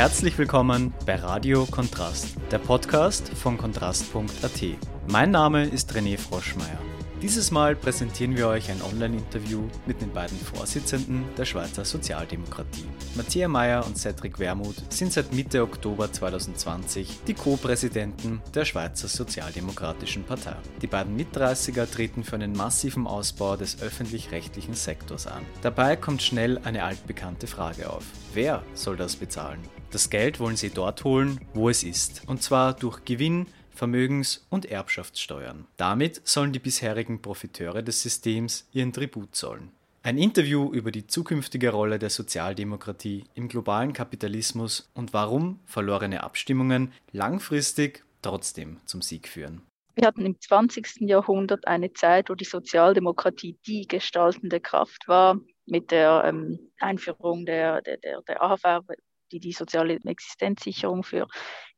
[0.00, 4.62] Herzlich willkommen bei Radio Kontrast, der Podcast von kontrast.at.
[5.08, 6.78] Mein Name ist René Froschmeier.
[7.20, 12.86] Dieses Mal präsentieren wir euch ein Online-Interview mit den beiden Vorsitzenden der Schweizer Sozialdemokratie.
[13.14, 20.24] Matthias Meyer und Cedric Wermuth sind seit Mitte Oktober 2020 die Co-Präsidenten der Schweizer Sozialdemokratischen
[20.24, 20.56] Partei.
[20.80, 25.42] Die beiden Mit-30er treten für einen massiven Ausbau des öffentlich-rechtlichen Sektors an.
[25.60, 28.04] Dabei kommt schnell eine altbekannte Frage auf.
[28.32, 29.60] Wer soll das bezahlen?
[29.90, 34.66] Das Geld wollen sie dort holen, wo es ist, und zwar durch Gewinn, Vermögens- und
[34.66, 35.66] Erbschaftssteuern.
[35.76, 39.72] Damit sollen die bisherigen Profiteure des Systems ihren Tribut zollen.
[40.04, 46.92] Ein Interview über die zukünftige Rolle der Sozialdemokratie im globalen Kapitalismus und warum verlorene Abstimmungen
[47.12, 49.62] langfristig trotzdem zum Sieg führen.
[49.96, 51.00] Wir hatten im 20.
[51.00, 57.82] Jahrhundert eine Zeit, wo die Sozialdemokratie die gestaltende Kraft war, mit der ähm, Einführung der,
[57.82, 58.86] der, der, der AHV,
[59.32, 61.26] die die soziale Existenzsicherung für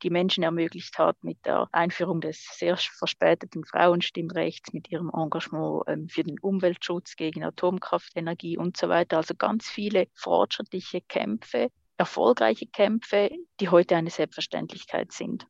[0.02, 6.08] die Menschen ermöglicht hat, mit der Einführung des sehr verspäteten Frauenstimmrechts, mit ihrem Engagement ähm,
[6.08, 9.18] für den Umweltschutz gegen Atomkraftenergie und so weiter.
[9.18, 15.46] Also ganz viele fortschrittliche Kämpfe, erfolgreiche Kämpfe, die heute eine Selbstverständlichkeit sind.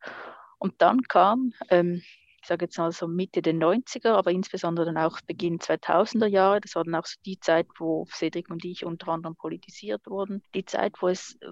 [0.59, 2.03] Und dann kam ähm,
[2.43, 6.61] ich sage jetzt mal so Mitte der 90er, aber insbesondere dann auch Beginn 2000er Jahre.
[6.61, 10.43] Das war dann auch so die Zeit, wo Cedric und ich unter anderem politisiert wurden.
[10.53, 11.47] Die Zeit, wo es äh,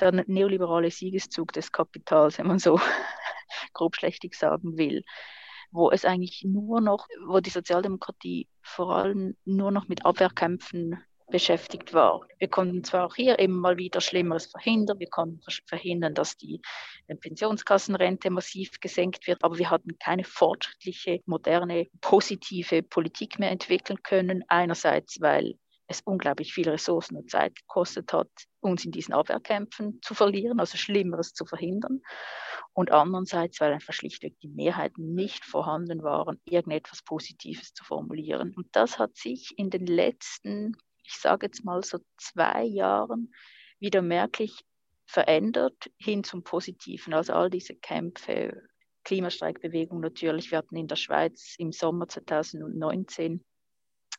[0.00, 2.80] der neoliberale Siegeszug des Kapitals, wenn man so
[3.72, 5.04] grob schlechtig sagen will,
[5.70, 11.94] wo es eigentlich nur noch, wo die Sozialdemokratie vor allem nur noch mit Abwehrkämpfen beschäftigt
[11.94, 12.22] war.
[12.38, 16.60] Wir konnten zwar auch hier immer mal wieder Schlimmeres verhindern, wir konnten verhindern, dass die
[17.20, 24.44] Pensionskassenrente massiv gesenkt wird, aber wir hatten keine fortschrittliche, moderne, positive Politik mehr entwickeln können.
[24.48, 25.54] Einerseits, weil
[25.90, 30.78] es unglaublich viel Ressourcen und Zeit gekostet hat, uns in diesen Abwehrkämpfen zu verlieren, also
[30.78, 32.00] Schlimmeres zu verhindern.
[32.72, 38.54] Und andererseits, weil einfach schlichtweg die Mehrheiten nicht vorhanden waren, irgendetwas Positives zu formulieren.
[38.54, 40.76] Und das hat sich in den letzten
[41.10, 43.32] ich sage jetzt mal so zwei Jahren
[43.78, 44.64] wieder merklich
[45.06, 47.14] verändert hin zum Positiven.
[47.14, 48.62] Also all diese Kämpfe,
[49.04, 50.50] Klimastreikbewegung natürlich.
[50.50, 53.44] Wir hatten in der Schweiz im Sommer 2019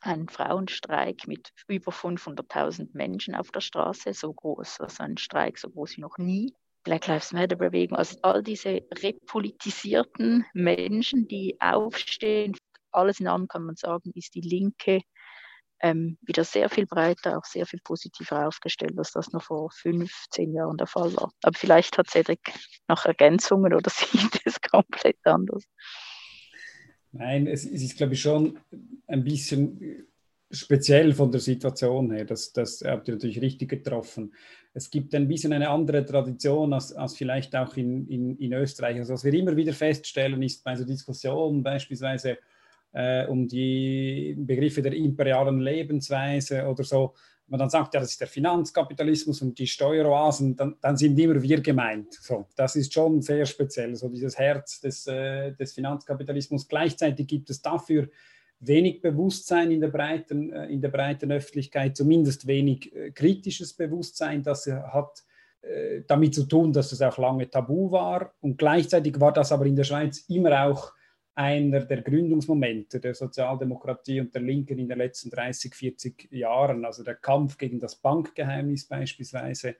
[0.02, 5.70] einen Frauenstreik mit über 500.000 Menschen auf der Straße, so groß, also ein Streik so
[5.70, 6.54] groß wie noch nie.
[6.84, 12.56] Black Lives Matter Bewegung, also all diese repolitisierten Menschen, die aufstehen,
[12.90, 15.02] alles in allem kann man sagen, ist die Linke
[15.80, 20.54] ähm, wieder sehr viel breiter, auch sehr viel positiver aufgestellt, als das noch vor 15
[20.54, 21.30] Jahren der Fall war.
[21.42, 22.40] Aber vielleicht hat Cedric
[22.88, 25.64] noch Ergänzungen oder sieht es komplett anders.
[27.12, 28.58] Nein, es, ist, glaube ich, schon
[29.06, 30.06] ein bisschen
[30.50, 32.24] speziell von der Situation her.
[32.24, 34.32] Das, das habt ihr natürlich richtig getroffen.
[34.74, 38.96] Es gibt ein bisschen eine andere Tradition als, als vielleicht auch in, in, in Österreich.
[38.98, 42.38] Also was wir immer wieder feststellen, ist bei so Diskussionen beispielsweise,
[42.92, 47.14] äh, um die Begriffe der imperialen Lebensweise oder so,
[47.52, 51.40] man dann sagt, ja, das ist der Finanzkapitalismus und die Steueroasen, dann, dann sind immer
[51.42, 52.14] wir gemeint.
[52.14, 56.66] So, das ist schon sehr speziell, so dieses Herz des, äh, des Finanzkapitalismus.
[56.66, 58.08] Gleichzeitig gibt es dafür
[58.58, 64.42] wenig Bewusstsein in der breiten, äh, in der breiten Öffentlichkeit, zumindest wenig äh, kritisches Bewusstsein,
[64.42, 65.22] das hat
[65.60, 68.32] äh, damit zu tun, dass es auch lange tabu war.
[68.40, 70.94] Und gleichzeitig war das aber in der Schweiz immer auch
[71.34, 76.84] einer der Gründungsmomente der Sozialdemokratie und der Linken in den letzten 30, 40 Jahren.
[76.84, 79.76] Also der Kampf gegen das Bankgeheimnis beispielsweise,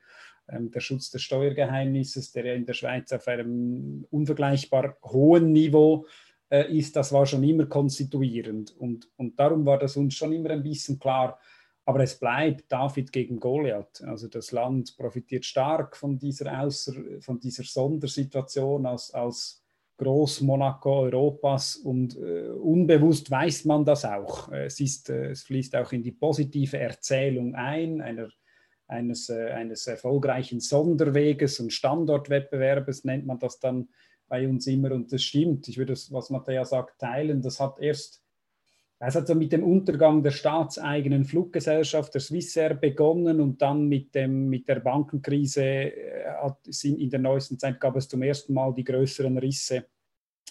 [0.49, 6.07] ähm, der Schutz des Steuergeheimnisses, der ja in der Schweiz auf einem unvergleichbar hohen Niveau
[6.49, 8.75] äh, ist, das war schon immer konstituierend.
[8.77, 11.39] Und, und darum war das uns schon immer ein bisschen klar,
[11.85, 14.01] aber es bleibt David gegen Goliath.
[14.03, 19.62] Also das Land profitiert stark von dieser, Außer, von dieser Sondersituation als, als
[20.03, 24.51] Groß-Monaco Europas und äh, unbewusst weiß man das auch.
[24.51, 28.29] Es, ist, äh, es fließt auch in die positive Erzählung ein, einer,
[28.87, 33.89] eines, äh, eines erfolgreichen Sonderweges und Standortwettbewerbes nennt man das dann
[34.27, 35.67] bei uns immer und das stimmt.
[35.67, 37.41] Ich würde das, was Matthäa sagt, teilen.
[37.41, 38.23] Das hat erst
[39.05, 44.15] es hat so mit dem Untergang der staatseigenen Fluggesellschaft, der Swissair, begonnen und dann mit,
[44.15, 48.73] dem, mit der Bankenkrise äh, hat, in der neuesten Zeit gab es zum ersten Mal
[48.73, 49.87] die größeren Risse.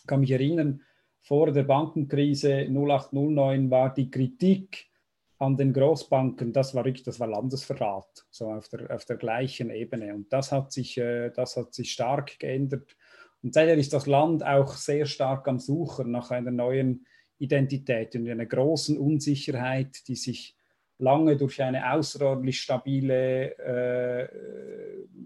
[0.02, 0.82] Ich kann mich erinnern,
[1.20, 4.90] vor der Bankenkrise 0809 war die Kritik
[5.38, 9.70] an den Großbanken, das war wirklich, das war Landesverrat, so auf der, auf der gleichen
[9.70, 10.12] Ebene.
[10.12, 12.96] Und das hat sich, äh, das hat sich stark geändert.
[13.44, 17.06] Und seither ist das Land auch sehr stark am Suchen nach einer neuen
[17.38, 20.56] Identität und einer großen Unsicherheit, die sich
[20.98, 24.28] lange durch eine außerordentlich stabile äh,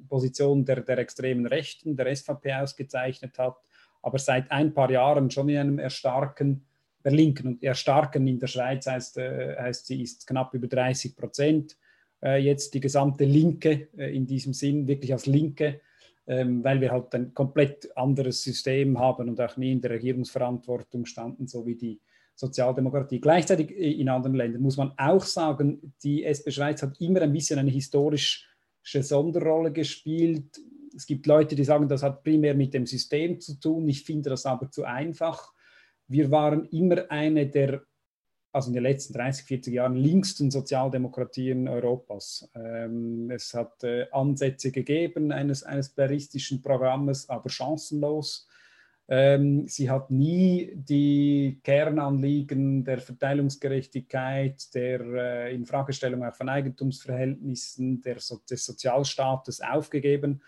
[0.09, 3.57] Position der, der extremen Rechten, der SVP ausgezeichnet hat,
[4.07, 6.65] aber seit ein paar Jahren schon in einem Erstarken
[7.05, 7.49] der Linken.
[7.49, 11.77] Und Erstarken in der Schweiz heißt, äh, heißt sie ist knapp über 30 Prozent.
[12.23, 15.81] Äh, jetzt die gesamte Linke äh, in diesem Sinn, wirklich als Linke,
[16.29, 21.05] ähm, weil wir halt ein komplett anderes System haben und auch nie in der Regierungsverantwortung
[21.05, 22.01] standen, so wie die
[22.37, 23.21] Sozialdemokratie.
[23.21, 27.59] Gleichzeitig in anderen Ländern muss man auch sagen, die SP Schweiz hat immer ein bisschen
[27.59, 28.45] eine historische
[28.85, 30.61] Sonderrolle gespielt.
[30.97, 33.89] Es gibt Leute, die sagen, das hat primär mit dem System zu tun.
[33.89, 35.53] Ich finde das aber zu einfach.
[36.09, 37.83] Wir waren immer eine der,
[38.53, 42.51] also in den letzten 30, 40 Jahren, linksten Sozialdemokratien Europas.
[42.55, 48.49] Ähm, es hat äh, Ansätze gegeben eines, eines blairistischen Programmes, aber chancenlos.
[49.09, 58.17] Ähm, sie hat nie die Kernanliegen der Verteilungsgerechtigkeit, der äh, Infragestellung auch von Eigentumsverhältnissen, der
[58.17, 60.43] des Sozialstaates aufgegeben.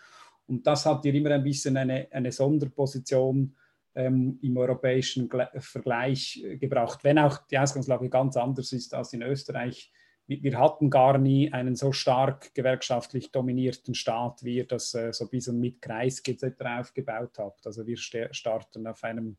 [0.48, 3.54] Und das hat ihr immer ein bisschen eine, eine Sonderposition
[3.94, 9.22] ähm, im europäischen Vergleich äh, gebracht, wenn auch die Ausgangslage ganz anders ist als in
[9.22, 9.92] Österreich
[10.28, 15.24] wir hatten gar nie einen so stark gewerkschaftlich dominierten Staat, wie ihr das äh, so
[15.24, 16.44] ein bisschen mit Kreis etc.
[16.78, 17.66] aufgebaut habt.
[17.66, 19.38] Also wir starten auf einem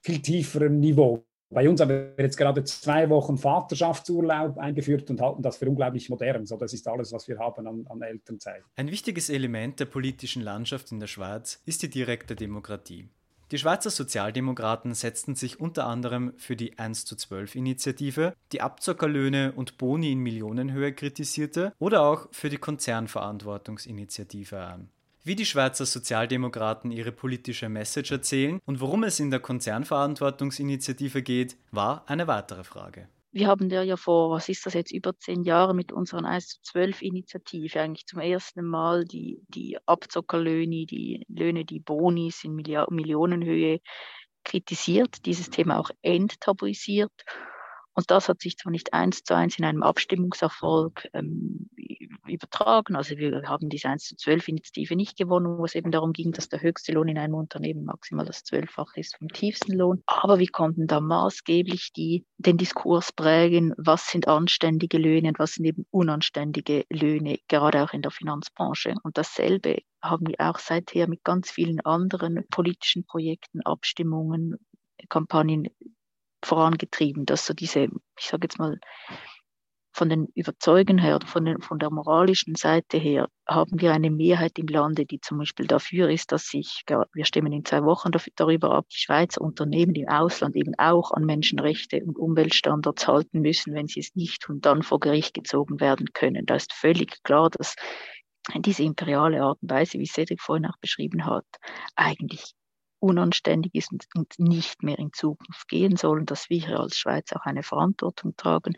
[0.00, 1.26] viel tieferen Niveau.
[1.50, 6.08] Bei uns haben wir jetzt gerade zwei Wochen Vaterschaftsurlaub eingeführt und halten das für unglaublich
[6.08, 6.46] modern.
[6.46, 8.62] So, das ist alles, was wir haben an, an Elternzeit.
[8.76, 13.08] Ein wichtiges Element der politischen Landschaft in der Schweiz ist die direkte Demokratie.
[13.50, 19.52] Die Schweizer Sozialdemokraten setzten sich unter anderem für die 1 zu 12 Initiative, die Abzockerlöhne
[19.52, 24.88] und Boni in Millionenhöhe kritisierte, oder auch für die Konzernverantwortungsinitiative an.
[25.26, 31.56] Wie die Schweizer Sozialdemokraten ihre politische Message erzählen und worum es in der Konzernverantwortungsinitiative geht,
[31.70, 33.08] war eine weitere Frage.
[33.32, 36.48] Wir haben der ja vor, was ist das jetzt, über zehn Jahre mit unserer 1
[36.48, 42.54] zu 12 Initiative eigentlich zum ersten Mal die, die Abzockerlöhne, die Löhne, die Bonis in
[42.54, 43.80] Millionenhöhe
[44.44, 47.24] kritisiert, dieses Thema auch enttabuisiert
[47.94, 51.68] und das hat sich zwar nicht eins zu eins in einem Abstimmungserfolg ähm,
[52.26, 52.96] übertragen.
[52.96, 56.32] Also wir haben diese 1 zu 12 Initiative nicht gewonnen, wo es eben darum ging,
[56.32, 60.02] dass der höchste Lohn in einem Unternehmen maximal das Zwölffache ist vom tiefsten Lohn.
[60.06, 65.54] Aber wir konnten da maßgeblich die, den Diskurs prägen, was sind anständige Löhne und was
[65.54, 68.94] sind eben unanständige Löhne, gerade auch in der Finanzbranche.
[69.02, 74.56] Und dasselbe haben wir auch seither mit ganz vielen anderen politischen Projekten, Abstimmungen,
[75.08, 75.68] Kampagnen
[76.46, 77.88] vorangetrieben, dass so diese,
[78.18, 78.78] ich sage jetzt mal,
[79.94, 84.58] von den Überzeugen her von, den, von der moralischen Seite her haben wir eine Mehrheit
[84.58, 88.72] im Lande, die zum Beispiel dafür ist, dass sich, wir stimmen in zwei Wochen darüber
[88.72, 93.86] ab, die Schweizer Unternehmen im Ausland eben auch an Menschenrechte und Umweltstandards halten müssen, wenn
[93.86, 96.44] sie es nicht und dann vor Gericht gezogen werden können.
[96.44, 97.76] Da ist völlig klar, dass
[98.56, 101.46] diese imperiale Art und Weise, wie Cedric vorhin auch beschrieben hat,
[101.94, 102.52] eigentlich
[102.98, 104.06] unanständig ist und,
[104.38, 108.36] nicht mehr in Zukunft gehen soll und dass wir hier als Schweiz auch eine Verantwortung
[108.36, 108.74] tragen.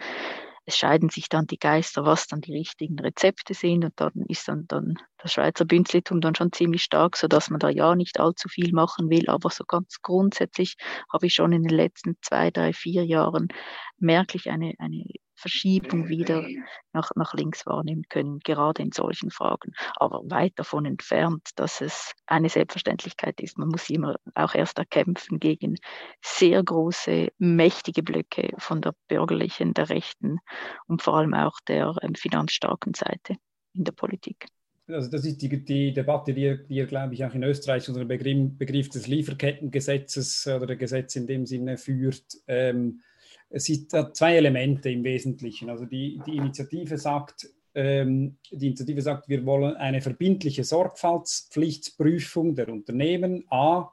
[0.69, 4.49] Es scheiden sich dann die Geister, was dann die richtigen Rezepte sind und dann ist
[4.49, 8.49] dann, dann das Schweizer Bünzlitum dann schon ziemlich stark, sodass man da ja nicht allzu
[8.49, 10.77] viel machen will, aber so ganz grundsätzlich
[11.13, 13.47] habe ich schon in den letzten zwei, drei, vier Jahren
[13.99, 15.05] merklich eine, eine
[15.37, 16.47] Verschiebung wieder
[16.93, 19.73] nach, nach links wahrnehmen können, gerade in solchen Fragen.
[19.97, 23.59] Aber weit davon entfernt, dass es eine Selbstverständlichkeit ist.
[23.59, 25.77] Man muss immer auch erst erkämpfen gegen
[26.23, 30.39] sehr große, mächtige Blöcke von der bürgerlichen, der rechten
[30.87, 33.37] und vor allem auch der ähm, finanzstarken Seite
[33.75, 34.47] in der Politik.
[34.89, 37.89] Also das ist die, die Debatte, die ihr, die ihr, glaube ich, auch in Österreich
[37.89, 42.25] unter dem Begriff, Begriff des Lieferkettengesetzes oder der Gesetz in dem Sinne führt.
[42.47, 43.01] Ähm,
[43.49, 45.71] es sind zwei Elemente im Wesentlichen.
[45.71, 52.69] Also die, die Initiative sagt, ähm, die Initiative sagt, wir wollen eine verbindliche Sorgfaltspflichtprüfung der
[52.69, 53.45] Unternehmen.
[53.51, 53.91] A,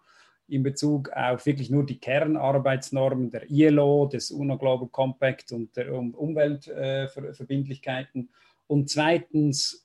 [0.48, 5.94] in Bezug auf wirklich nur die Kernarbeitsnormen der ILO, des UNO Global Compact und der
[5.94, 8.22] Umweltverbindlichkeiten.
[8.22, 8.28] Äh,
[8.68, 9.83] und zweitens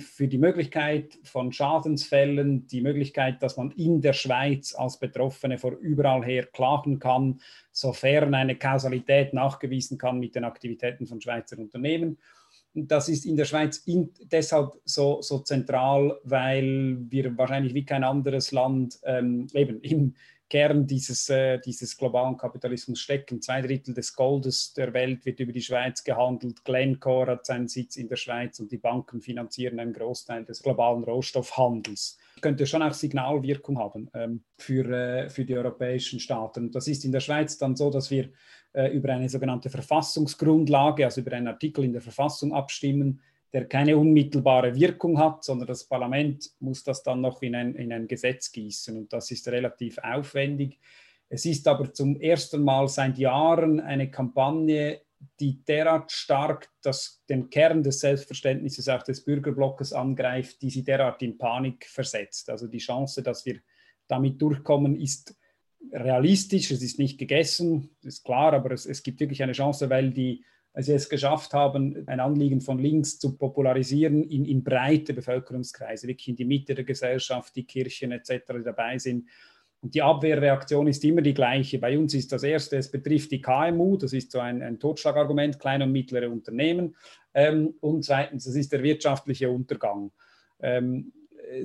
[0.00, 5.72] für die Möglichkeit von Schadensfällen, die Möglichkeit, dass man in der Schweiz als Betroffene vor
[5.78, 12.18] überall her klagen kann, sofern eine Kausalität nachgewiesen kann mit den Aktivitäten von Schweizer Unternehmen.
[12.74, 18.02] Das ist in der Schweiz in, deshalb so, so zentral, weil wir wahrscheinlich wie kein
[18.02, 20.14] anderes Land ähm, eben im,
[20.50, 23.40] Kern dieses, äh, dieses globalen Kapitalismus stecken.
[23.40, 26.64] Zwei Drittel des Goldes der Welt wird über die Schweiz gehandelt.
[26.64, 31.04] Glencore hat seinen Sitz in der Schweiz und die Banken finanzieren einen Großteil des globalen
[31.04, 32.18] Rohstoffhandels.
[32.40, 36.70] Könnte schon auch Signalwirkung haben ähm, für, äh, für die europäischen Staaten.
[36.70, 38.30] Das ist in der Schweiz dann so, dass wir
[38.74, 43.20] äh, über eine sogenannte Verfassungsgrundlage, also über einen Artikel in der Verfassung abstimmen,
[43.54, 47.92] der keine unmittelbare Wirkung hat, sondern das Parlament muss das dann noch in ein, in
[47.92, 48.96] ein Gesetz gießen.
[48.96, 50.80] Und das ist relativ aufwendig.
[51.28, 55.02] Es ist aber zum ersten Mal seit Jahren eine Kampagne,
[55.38, 61.22] die derart stark das, den Kern des Selbstverständnisses auch des Bürgerblockes angreift, die sie derart
[61.22, 62.50] in Panik versetzt.
[62.50, 63.60] Also die Chance, dass wir
[64.08, 65.36] damit durchkommen, ist
[65.92, 66.72] realistisch.
[66.72, 70.44] Es ist nicht gegessen, ist klar, aber es, es gibt wirklich eine Chance, weil die
[70.82, 76.28] sie es geschafft haben, ein Anliegen von links zu popularisieren in, in breite Bevölkerungskreise, wirklich
[76.28, 78.30] in die Mitte der Gesellschaft, die Kirchen etc.
[78.56, 79.28] Die dabei sind.
[79.80, 81.78] Und die Abwehrreaktion ist immer die gleiche.
[81.78, 85.58] Bei uns ist das Erste, es betrifft die KMU, das ist so ein, ein Totschlagargument,
[85.60, 86.96] kleine und mittlere Unternehmen.
[87.34, 90.10] Ähm, und zweitens, das ist der wirtschaftliche Untergang.
[90.60, 91.12] Ähm,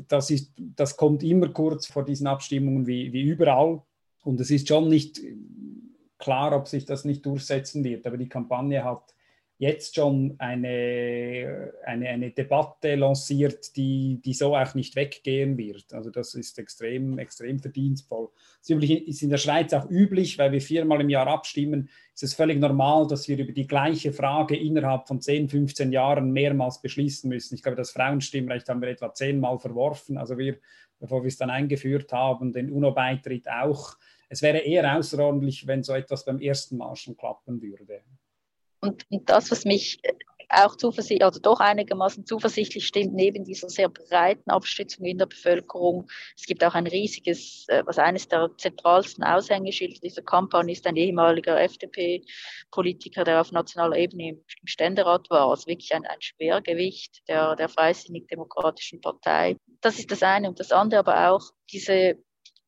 [0.08, 3.82] das, ist, das kommt immer kurz vor diesen Abstimmungen wie, wie überall.
[4.24, 5.22] Und es ist schon nicht
[6.19, 8.05] klar, ob sich das nicht durchsetzen wird.
[8.05, 9.15] Aber die Kampagne hat
[9.59, 15.93] jetzt schon eine, eine, eine Debatte lanciert, die, die so auch nicht weggehen wird.
[15.93, 18.29] Also das ist extrem, extrem verdienstvoll.
[18.61, 22.33] Es ist in der Schweiz auch üblich, weil wir viermal im Jahr abstimmen, ist es
[22.33, 27.29] völlig normal, dass wir über die gleiche Frage innerhalb von 10, 15 Jahren mehrmals beschließen
[27.29, 27.55] müssen.
[27.55, 30.17] Ich glaube, das Frauenstimmrecht haben wir etwa zehnmal verworfen.
[30.17, 30.57] Also wir,
[30.99, 33.97] bevor wir es dann eingeführt haben, den UNO-Beitritt auch
[34.29, 38.01] es wäre eher außerordentlich, wenn so etwas beim ersten Mal schon klappen würde.
[38.81, 40.00] Und, und das, was mich
[40.50, 46.09] auch zuversichtlich, also doch einigermaßen zuversichtlich stimmt, neben dieser sehr breiten Abstützung in der Bevölkerung.
[46.36, 50.95] Es gibt auch ein riesiges, äh, was eines der zentralsten Aushängeschilder dieser Kampagne ist, ein
[50.95, 57.55] ehemaliger FDP-Politiker, der auf nationaler Ebene im Ständerat war, also wirklich ein, ein Schwergewicht der,
[57.55, 59.55] der Freisinnig-Demokratischen Partei.
[59.81, 60.50] Das ist das eine.
[60.50, 62.17] Und das andere aber auch diese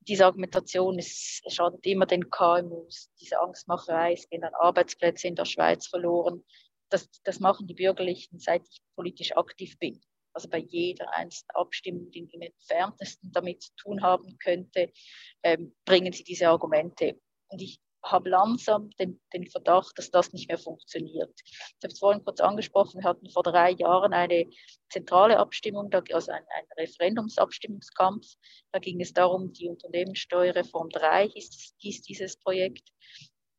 [0.01, 3.09] diese Argumentation ist, schadet immer den KMUs.
[3.19, 6.43] Diese Angstmacherei, es gehen dann Arbeitsplätze in der Schweiz verloren.
[6.89, 10.01] Das, das machen die Bürgerlichen, seit ich politisch aktiv bin.
[10.33, 14.91] Also bei jeder einzelnen Abstimmung, die im entferntesten damit zu tun haben könnte,
[15.43, 17.19] ähm, bringen sie diese Argumente.
[17.49, 21.33] Und ich habe langsam den, den, Verdacht, dass das nicht mehr funktioniert.
[21.45, 24.49] Ich habe es vorhin kurz angesprochen, wir hatten vor drei Jahren eine
[24.89, 28.25] zentrale Abstimmung, also ein, ein Referendumsabstimmungskampf.
[28.71, 32.89] Da ging es darum, die Unternehmenssteuerreform 3 hieß, hieß dieses Projekt,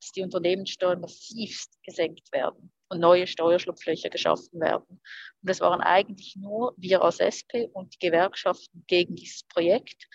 [0.00, 5.00] dass die Unternehmenssteuern massivst gesenkt werden und neue Steuerschlupflöcher geschaffen werden.
[5.42, 10.08] Und es waren eigentlich nur wir als SP und die Gewerkschaften gegen dieses Projekt.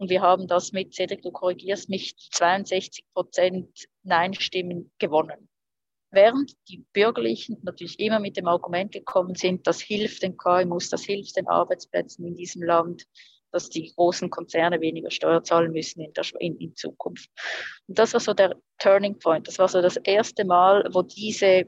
[0.00, 5.50] Und wir haben das mit, Cedric, du korrigierst mich, 62 Prozent Nein-Stimmen gewonnen.
[6.10, 11.04] Während die Bürgerlichen natürlich immer mit dem Argument gekommen sind, das hilft den KMUs, das
[11.04, 13.04] hilft den Arbeitsplätzen in diesem Land,
[13.52, 17.28] dass die großen Konzerne weniger Steuer zahlen müssen in, der, in, in Zukunft.
[17.86, 19.48] Und das war so der Turning Point.
[19.48, 21.64] Das war so das erste Mal, wo diese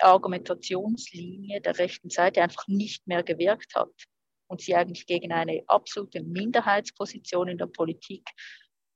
[0.00, 3.92] Argumentationslinie der rechten Seite einfach nicht mehr gewirkt hat
[4.48, 8.28] und sie eigentlich gegen eine absolute Minderheitsposition in der Politik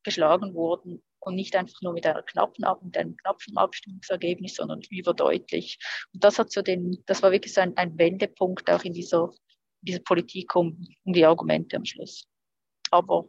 [0.03, 5.79] geschlagen wurden und nicht einfach nur mit einer knappen, mit einem knappen Abstimmungsergebnis, sondern überdeutlich.
[6.13, 9.31] Und das hat so den, das war wirklich so ein, ein Wendepunkt auch in dieser,
[9.83, 12.27] dieser Politik um, um die Argumente am Schluss.
[12.91, 13.29] Aber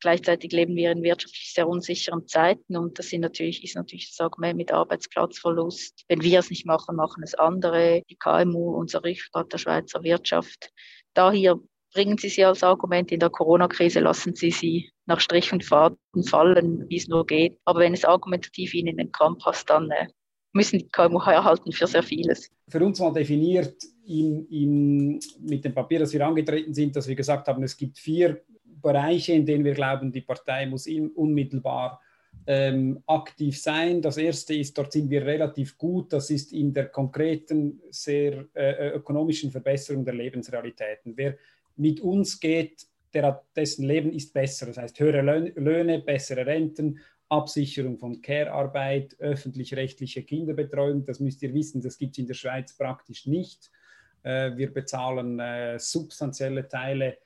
[0.00, 4.20] gleichzeitig leben wir in wirtschaftlich sehr unsicheren Zeiten und das sind natürlich, ist natürlich das
[4.20, 6.04] Argument mit Arbeitsplatzverlust.
[6.08, 10.70] Wenn wir es nicht machen, machen es andere, die KMU, unser Rückgrat der Schweizer Wirtschaft.
[11.14, 11.58] Daher
[11.92, 15.98] bringen Sie sie als Argument in der Corona-Krise, lassen Sie sie nach Strich und Faden
[16.26, 17.58] fallen, wie es nur geht.
[17.64, 20.06] Aber wenn es argumentativ Ihnen in den Kram passt, dann äh,
[20.52, 22.50] müssen die KMU erhalten für sehr vieles.
[22.68, 23.74] Für uns mal definiert
[24.06, 27.98] in, in, mit dem Papier, das wir angetreten sind, dass wir gesagt haben, es gibt
[27.98, 28.42] vier
[28.80, 32.00] Bereiche, in denen wir glauben, die Partei muss unmittelbar
[32.46, 34.00] ähm, aktiv sein.
[34.00, 38.90] Das erste ist, dort sind wir relativ gut, das ist in der konkreten, sehr äh,
[38.90, 41.16] ökonomischen Verbesserung der Lebensrealitäten.
[41.16, 41.36] Wer
[41.76, 44.66] mit uns geht, der hat, dessen Leben ist besser.
[44.66, 45.22] Das heißt, höhere
[45.56, 51.04] Löhne, bessere Renten, Absicherung von Care-Arbeit, öffentlich-rechtliche Kinderbetreuung.
[51.04, 53.70] Das müsst ihr wissen, das gibt es in der Schweiz praktisch nicht.
[54.22, 57.18] Äh, wir bezahlen äh, substanzielle Teile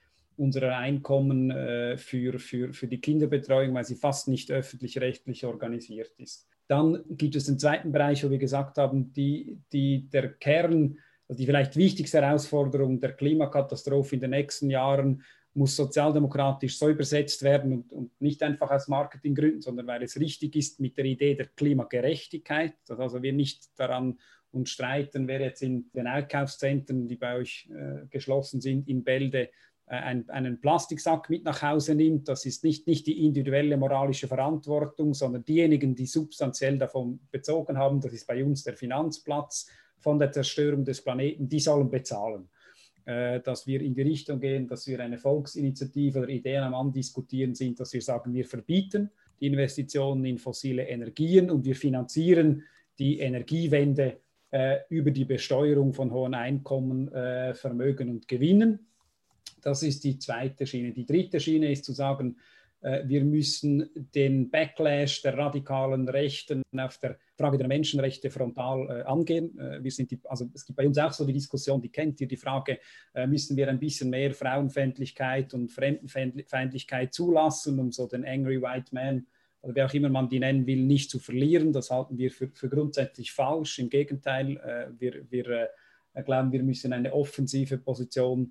[0.43, 6.49] unserer Einkommen äh, für, für, für die Kinderbetreuung, weil sie fast nicht öffentlich-rechtlich organisiert ist.
[6.67, 11.39] Dann gibt es den zweiten Bereich, wo wir gesagt haben, die, die, der Kern, also
[11.39, 15.23] die vielleicht wichtigste Herausforderung der Klimakatastrophe in den nächsten Jahren
[15.55, 20.57] muss sozialdemokratisch so übersetzt werden und, und, nicht einfach aus Marketinggründen, sondern weil es richtig
[20.57, 24.19] ist mit der Idee der Klimagerechtigkeit, dass also wir nicht daran
[24.51, 29.51] uns streiten, wer jetzt in den Einkaufszentren, die bei euch äh, geschlossen sind, in Bälde
[29.97, 32.29] ein, einen Plastiksack mit nach Hause nimmt.
[32.29, 38.01] Das ist nicht, nicht die individuelle moralische Verantwortung, sondern diejenigen, die substanziell davon bezogen haben,
[38.01, 39.69] das ist bei uns der Finanzplatz
[39.99, 42.49] von der Zerstörung des Planeten, die sollen bezahlen.
[43.05, 47.53] Äh, dass wir in die Richtung gehen, dass wir eine Volksinitiative oder Ideen am Andiskutieren
[47.55, 52.63] sind, dass wir sagen, wir verbieten die Investitionen in fossile Energien und wir finanzieren
[53.01, 54.19] die Energiewende
[54.53, 58.87] äh, über die Besteuerung von hohen Einkommen, äh, Vermögen und Gewinnen.
[59.62, 60.92] Das ist die zweite Schiene.
[60.92, 62.37] Die dritte Schiene ist zu sagen,
[62.83, 69.02] äh, wir müssen den Backlash der radikalen Rechten auf der Frage der Menschenrechte frontal äh,
[69.04, 69.59] angehen.
[69.59, 72.21] Äh, wir sind die, also es gibt bei uns auch so die Diskussion, die kennt
[72.21, 72.78] ihr, die Frage,
[73.26, 79.26] müssen wir ein bisschen mehr Frauenfeindlichkeit und Fremdenfeindlichkeit zulassen, um so den Angry White Man
[79.61, 81.73] oder wer auch immer man die nennen will, nicht zu verlieren.
[81.73, 83.78] Das halten wir für, für grundsätzlich falsch.
[83.78, 85.69] Im Gegenteil, wir, wir
[86.25, 88.50] glauben, wir müssen eine offensive Position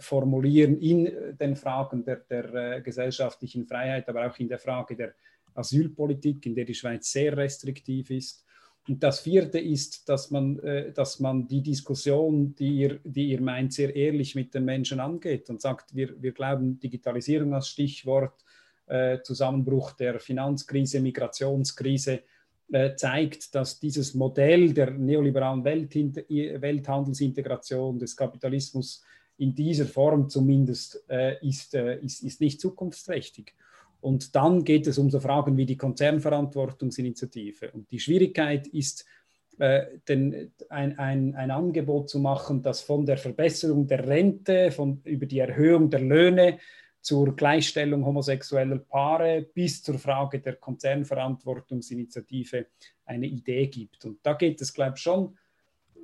[0.00, 4.94] formulieren in äh, den Fragen der, der äh, gesellschaftlichen Freiheit, aber auch in der Frage
[4.94, 5.14] der
[5.54, 8.44] Asylpolitik, in der die Schweiz sehr restriktiv ist.
[8.88, 10.60] Und das vierte ist, dass man,
[10.92, 15.48] dass man die Diskussion, die ihr, die ihr meint, sehr ehrlich mit den Menschen angeht
[15.50, 18.44] und sagt, wir, wir glauben, Digitalisierung als Stichwort,
[19.22, 22.24] Zusammenbruch der Finanzkrise, Migrationskrise,
[22.96, 29.04] zeigt, dass dieses Modell der neoliberalen Welthandelsintegration des Kapitalismus
[29.38, 33.54] in dieser Form zumindest äh, ist, äh, ist, ist nicht zukunftsträchtig.
[34.00, 37.70] Und dann geht es um so Fragen wie die Konzernverantwortungsinitiative.
[37.70, 39.04] Und die Schwierigkeit ist,
[39.58, 45.00] äh, den, ein, ein, ein Angebot zu machen, das von der Verbesserung der Rente, von,
[45.04, 46.58] über die Erhöhung der Löhne
[47.00, 52.66] zur Gleichstellung homosexueller Paare bis zur Frage der Konzernverantwortungsinitiative
[53.04, 54.04] eine Idee gibt.
[54.04, 55.36] Und da geht es, glaube ich, schon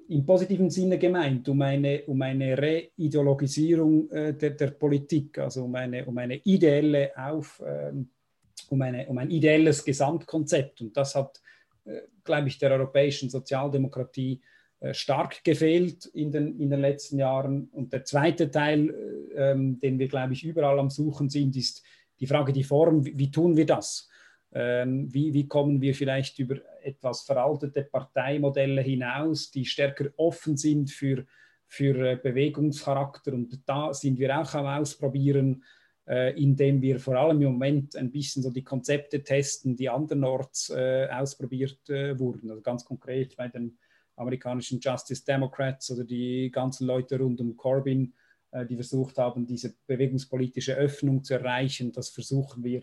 [0.09, 5.75] im positiven Sinne gemeint, um eine, um eine Reideologisierung äh, der, der, Politik, also um
[5.75, 7.93] eine, um eine ideelle Auf, äh,
[8.71, 10.81] um, eine, um ein ideelles Gesamtkonzept.
[10.81, 11.41] Und das hat,
[11.85, 14.41] äh, glaube ich, der europäischen Sozialdemokratie
[14.81, 17.69] äh, stark gefehlt in den, in den letzten Jahren.
[17.73, 18.89] Und der zweite Teil,
[19.35, 21.83] äh, ähm, den wir, glaube ich, überall am Suchen sind, ist
[22.19, 24.09] die Frage, die Form, wie, wie tun wir das?
[24.53, 30.91] Ähm, wie, wie kommen wir vielleicht über etwas veraltete Parteimodelle hinaus, die stärker offen sind
[30.91, 31.27] für,
[31.67, 33.35] für äh, Bewegungscharakter.
[33.35, 35.63] Und da sind wir auch am Ausprobieren,
[36.07, 40.71] äh, indem wir vor allem im Moment ein bisschen so die Konzepte testen, die andernorts
[40.71, 42.51] äh, ausprobiert wurden.
[42.51, 43.77] Also ganz konkret bei den
[44.17, 48.13] amerikanischen Justice Democrats oder die ganzen Leute rund um Corbyn,
[48.69, 51.93] die versucht haben, diese bewegungspolitische Öffnung zu erreichen.
[51.93, 52.83] Das versuchen wir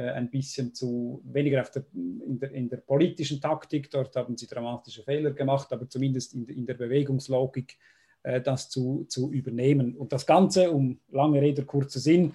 [0.00, 5.02] ein bisschen zu weniger der, in, der, in, der, politischen Taktik, dort haben sie dramatische
[5.02, 7.76] Fehler gemacht, aber zumindest in, in der Bewegungslogik
[8.22, 9.96] äh, das zu, zu übernehmen.
[9.96, 12.34] Und das Ganze, um lange Rede, kurzer Sinn,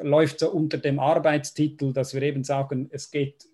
[0.00, 3.46] läuft so unter dem Arbeitstitel, dass wir eben sagen, es geht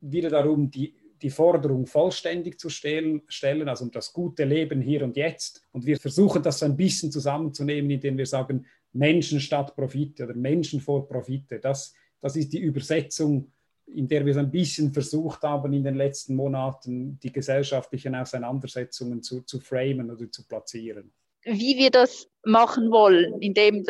[0.00, 5.02] wieder darum, die, die Forderung vollständig zu stellen, stellen, also um das gute Leben hier
[5.02, 5.62] und jetzt.
[5.72, 10.34] Und wir versuchen das so ein bisschen zusammenzunehmen, indem wir sagen, Menschen statt Profite oder
[10.34, 11.58] Menschen vor Profite.
[11.58, 13.52] Das das ist die Übersetzung,
[13.86, 19.22] in der wir so ein bisschen versucht haben, in den letzten Monaten die gesellschaftlichen Auseinandersetzungen
[19.22, 21.12] zu, zu framen oder zu platzieren.
[21.44, 23.84] Wie wir das machen wollen, indem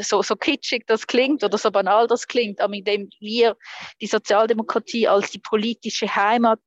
[0.00, 3.56] so, so kitschig das klingt oder so banal das klingt, aber indem wir
[4.00, 6.60] die Sozialdemokratie als die politische Heimat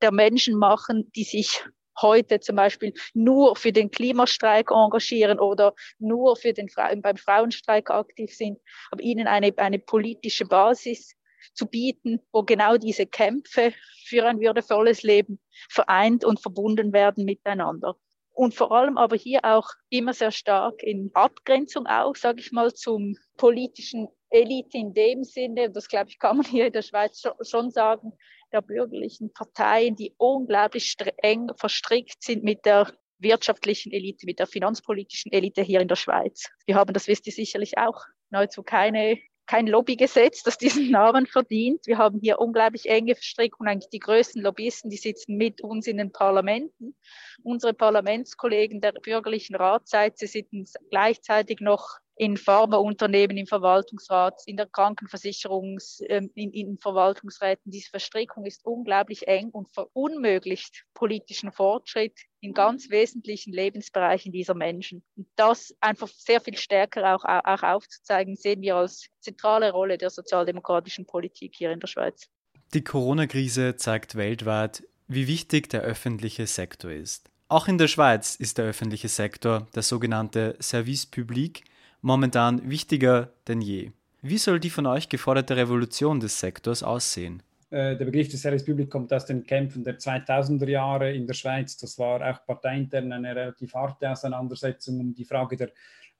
[0.00, 1.62] der Menschen machen, die sich
[2.00, 8.34] heute zum Beispiel nur für den Klimastreik engagieren oder nur für den, beim Frauenstreik aktiv
[8.34, 8.58] sind,
[8.90, 11.14] aber ihnen eine, eine politische Basis
[11.54, 13.72] zu bieten, wo genau diese Kämpfe
[14.04, 17.96] für ein würdevolles Leben vereint und verbunden werden miteinander.
[18.38, 22.72] Und vor allem aber hier auch immer sehr stark in Abgrenzung auch, sage ich mal,
[22.72, 27.20] zum politischen Elite in dem Sinne, das glaube ich, kann man hier in der Schweiz
[27.42, 28.12] schon sagen,
[28.52, 35.32] der bürgerlichen Parteien, die unglaublich eng verstrickt sind mit der wirtschaftlichen Elite, mit der finanzpolitischen
[35.32, 36.50] Elite hier in der Schweiz.
[36.66, 41.86] Wir haben, das wisst ihr sicherlich auch, nahezu keine kein Lobbygesetz, das diesen Namen verdient.
[41.86, 43.72] Wir haben hier unglaublich enge Verstrickungen.
[43.72, 46.94] Eigentlich die größten Lobbyisten, die sitzen mit uns in den Parlamenten.
[47.42, 54.66] Unsere Parlamentskollegen der bürgerlichen Ratszeit, sie sitzen gleichzeitig noch in Pharmaunternehmen, im Verwaltungsrat, in der
[54.66, 57.70] Krankenversicherungs, ähm, in, in Verwaltungsräten.
[57.70, 65.04] Diese Verstrickung ist unglaublich eng und verunmöglicht politischen Fortschritt in ganz wesentlichen Lebensbereichen dieser Menschen.
[65.16, 70.10] Und das einfach sehr viel stärker auch, auch aufzuzeigen, sehen wir als zentrale Rolle der
[70.10, 72.26] sozialdemokratischen Politik hier in der Schweiz.
[72.74, 77.30] Die Corona-Krise zeigt weltweit, wie wichtig der öffentliche Sektor ist.
[77.46, 81.64] Auch in der Schweiz ist der öffentliche Sektor, der sogenannte Service Public,
[82.00, 83.90] momentan wichtiger denn je.
[84.22, 87.42] Wie soll die von euch geforderte Revolution des Sektors aussehen?
[87.70, 91.34] Äh, der Begriff des Service Public kommt aus den Kämpfen der 2000er Jahre in der
[91.34, 91.76] Schweiz.
[91.76, 95.70] Das war auch parteiintern eine relativ harte Auseinandersetzung um die Frage der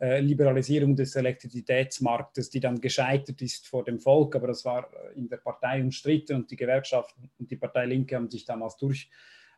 [0.00, 5.28] äh, Liberalisierung des Elektrizitätsmarktes, die dann gescheitert ist vor dem Volk, aber das war in
[5.28, 9.10] der Partei umstritten und die Gewerkschaften und die Partei Linke haben sich damals durch,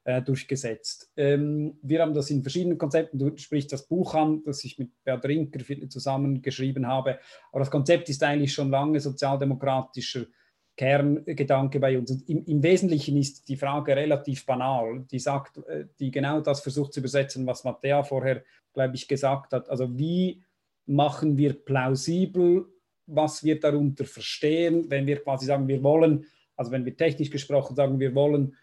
[0.04, 1.10] äh, durchgesetzt.
[1.16, 4.90] Ähm, wir haben das in verschiedenen Konzepten, du sprichst das Buch an, das ich mit
[5.04, 7.18] Bert Rinker zusammengeschrieben habe,
[7.52, 10.26] aber das Konzept ist eigentlich schon lange sozialdemokratischer
[10.76, 12.10] Kerngedanke bei uns.
[12.26, 15.04] Im, im, Wesentlichen ist die Frage relativ banal.
[15.10, 19.52] Die sagt, äh, die genau das versucht zu übersetzen, was Mattea vorher, glaube ich, gesagt
[19.52, 19.68] hat.
[19.68, 20.42] Also wie
[20.86, 22.64] machen wir plausibel,
[23.06, 26.24] was wir darunter verstehen, wenn wir quasi sagen, wir wollen,
[26.56, 28.56] also wenn wir technisch gesprochen sagen, wir wollen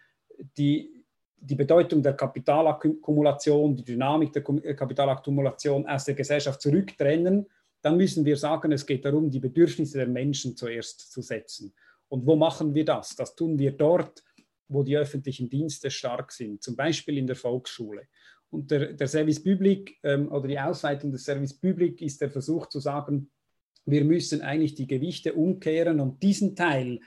[0.57, 0.96] die,
[1.39, 7.45] die Bedeutung der Kapitalakkumulation, die Dynamik der Kapitalakkumulation aus der Gesellschaft zurücktrennen,
[7.81, 11.73] dann müssen wir sagen, es geht darum, die Bedürfnisse der Menschen zuerst zu setzen.
[12.09, 13.15] Und wo machen wir das?
[13.15, 14.23] Das tun wir dort,
[14.67, 18.07] wo die öffentlichen Dienste stark sind, zum Beispiel in der Volksschule.
[18.49, 22.67] Und der, der Service Public ähm, oder die Ausweitung des Service Public ist der Versuch
[22.67, 23.29] zu sagen,
[23.85, 26.99] wir müssen eigentlich die Gewichte umkehren und diesen Teil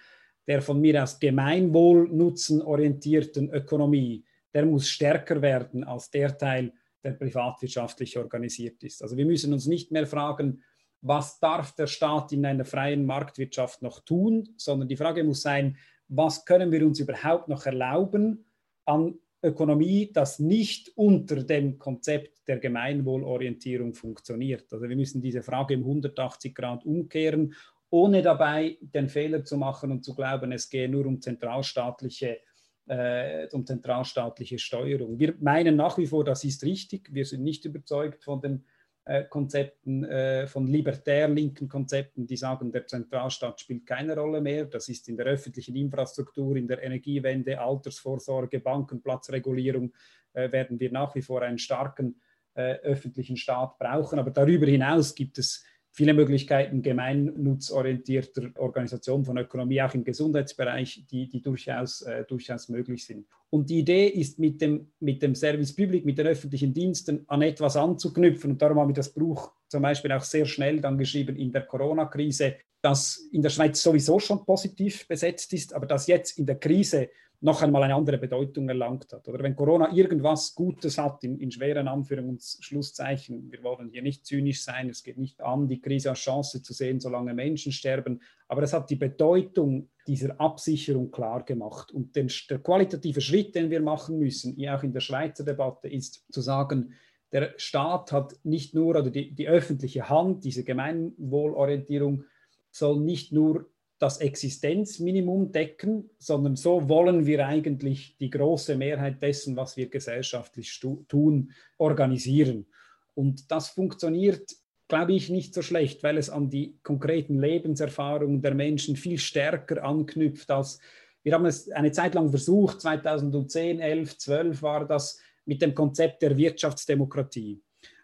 [0.46, 6.72] der von mir aus Gemeinwohlnutzen orientierten Ökonomie, der muss stärker werden als der Teil,
[7.04, 9.02] der privatwirtschaftlich organisiert ist.
[9.02, 10.62] Also wir müssen uns nicht mehr fragen,
[11.02, 15.76] was darf der Staat in einer freien Marktwirtschaft noch tun, sondern die Frage muss sein,
[16.08, 18.44] was können wir uns überhaupt noch erlauben
[18.84, 24.70] an Ökonomie, das nicht unter dem Konzept der Gemeinwohlorientierung funktioniert.
[24.72, 27.54] Also wir müssen diese Frage im 180 Grad umkehren,
[27.90, 32.38] ohne dabei den Fehler zu machen und zu glauben, es gehe nur um zentralstaatliche,
[32.86, 35.18] äh, um zentralstaatliche Steuerung.
[35.18, 37.12] Wir meinen nach wie vor, das ist richtig.
[37.12, 38.64] Wir sind nicht überzeugt von den
[39.10, 44.66] äh, Konzepten, äh, von libertär-linken Konzepten, die sagen, der Zentralstaat spielt keine Rolle mehr.
[44.66, 49.92] Das ist in der öffentlichen Infrastruktur, in der Energiewende, Altersvorsorge, Bankenplatzregulierung,
[50.34, 52.20] äh, werden wir nach wie vor einen starken
[52.52, 54.18] öffentlichen Staat brauchen.
[54.18, 61.28] Aber darüber hinaus gibt es viele Möglichkeiten gemeinnutzorientierter Organisation von Ökonomie, auch im Gesundheitsbereich, die,
[61.28, 63.26] die durchaus, äh, durchaus möglich sind.
[63.50, 67.42] Und die Idee ist, mit dem, mit dem Service Public, mit den öffentlichen Diensten an
[67.42, 68.52] etwas anzuknüpfen.
[68.52, 71.62] Und darum haben wir das Buch zum Beispiel auch sehr schnell dann geschrieben in der
[71.62, 76.58] Corona-Krise, das in der Schweiz sowieso schon positiv besetzt ist, aber das jetzt in der
[76.58, 77.10] Krise
[77.42, 79.26] noch einmal eine andere Bedeutung erlangt hat.
[79.26, 84.62] Oder wenn Corona irgendwas Gutes hat, in, in schweren Anführungs- wir wollen hier nicht zynisch
[84.62, 88.62] sein, es geht nicht an, die Krise als Chance zu sehen, solange Menschen sterben, aber
[88.62, 91.92] es hat die Bedeutung dieser Absicherung klar gemacht.
[91.92, 96.26] Und den, der qualitative Schritt, den wir machen müssen, auch in der Schweizer Debatte, ist
[96.30, 96.92] zu sagen,
[97.32, 102.24] der Staat hat nicht nur, oder die, die öffentliche Hand, diese Gemeinwohlorientierung,
[102.70, 109.56] soll nicht nur das Existenzminimum decken, sondern so wollen wir eigentlich die große Mehrheit dessen,
[109.56, 112.66] was wir gesellschaftlich tun, organisieren.
[113.14, 114.56] Und das funktioniert,
[114.88, 119.84] glaube ich, nicht so schlecht, weil es an die konkreten Lebenserfahrungen der Menschen viel stärker
[119.84, 120.80] anknüpft als
[121.22, 126.22] wir haben es eine Zeit lang versucht, 2010, 11, 12 war das mit dem Konzept
[126.22, 127.60] der Wirtschaftsdemokratie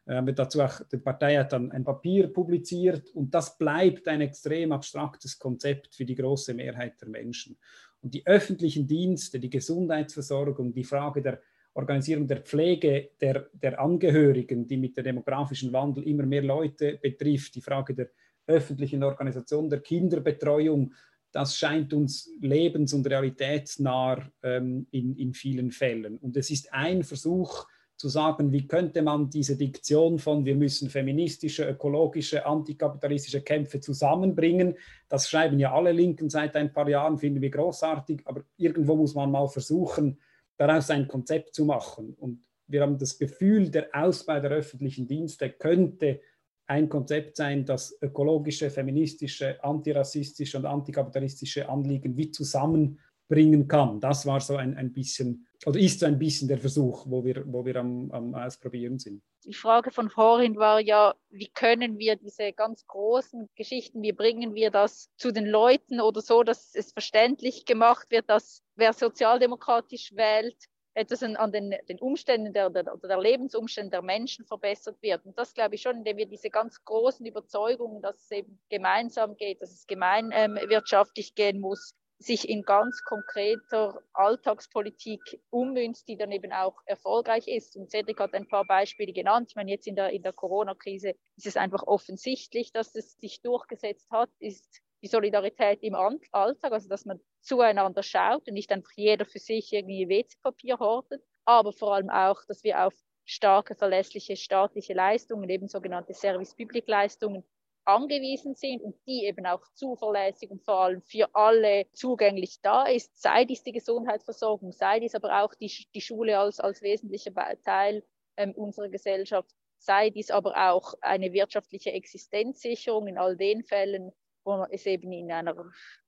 [0.06, 4.72] äh, dazu auch, die Partei hat dann ein Papier publiziert und das bleibt ein extrem
[4.72, 7.58] abstraktes Konzept für die große Mehrheit der Menschen.
[8.00, 11.40] Und die öffentlichen Dienste, die Gesundheitsversorgung, die Frage der
[11.74, 17.54] Organisierung der Pflege der, der Angehörigen, die mit dem demografischen Wandel immer mehr Leute betrifft,
[17.54, 18.10] die Frage der
[18.46, 20.94] öffentlichen Organisation der Kinderbetreuung,
[21.32, 26.16] das scheint uns lebens- und realitätsnah ähm, in, in vielen Fällen.
[26.16, 30.90] Und es ist ein Versuch, zu sagen, wie könnte man diese Diktion von wir müssen
[30.90, 34.74] feministische, ökologische, antikapitalistische Kämpfe zusammenbringen.
[35.08, 39.14] Das schreiben ja alle Linken seit ein paar Jahren, finden wir großartig, aber irgendwo muss
[39.14, 40.18] man mal versuchen,
[40.58, 42.14] daraus ein Konzept zu machen.
[42.18, 46.20] Und wir haben das Gefühl, der Ausbau der öffentlichen Dienste könnte
[46.66, 54.00] ein Konzept sein, das ökologische, feministische, antirassistische und antikapitalistische Anliegen wie zusammenbringen kann.
[54.00, 57.42] Das war so ein, ein bisschen oder ist so ein bisschen der Versuch, wo wir,
[57.46, 59.22] wo wir am, am Ausprobieren sind.
[59.44, 64.54] Die Frage von vorhin war ja, wie können wir diese ganz großen Geschichten, wie bringen
[64.54, 70.12] wir das zu den Leuten oder so, dass es verständlich gemacht wird, dass wer sozialdemokratisch
[70.14, 70.56] wählt,
[70.96, 75.24] etwas an den, den Umständen der, der, oder der Lebensumstände der Menschen verbessert wird.
[75.26, 79.36] Und das glaube ich schon, indem wir diese ganz großen Überzeugungen, dass es eben gemeinsam
[79.36, 86.32] geht, dass es gemeinwirtschaftlich ähm, gehen muss, sich in ganz konkreter Alltagspolitik ummünzt, die dann
[86.32, 87.76] eben auch erfolgreich ist.
[87.76, 89.48] Und Cedric hat ein paar Beispiele genannt.
[89.50, 93.42] Ich meine, jetzt in der, in der Corona-Krise ist es einfach offensichtlich, dass es sich
[93.42, 98.92] durchgesetzt hat, ist die Solidarität im Alltag, also dass man zueinander schaut und nicht einfach
[98.96, 104.36] jeder für sich irgendwie WC-Papier hortet, aber vor allem auch, dass wir auf starke, verlässliche
[104.36, 107.44] staatliche Leistungen, eben sogenannte Service-Public-Leistungen,
[107.86, 113.20] angewiesen sind und die eben auch zuverlässig und vor allem für alle zugänglich da ist,
[113.20, 117.32] sei dies die Gesundheitsversorgung, sei dies aber auch die, die Schule als, als wesentlicher
[117.64, 118.04] Teil
[118.36, 124.12] ähm, unserer Gesellschaft, sei dies aber auch eine wirtschaftliche Existenzsicherung in all den Fällen,
[124.44, 125.54] wo es eben in einer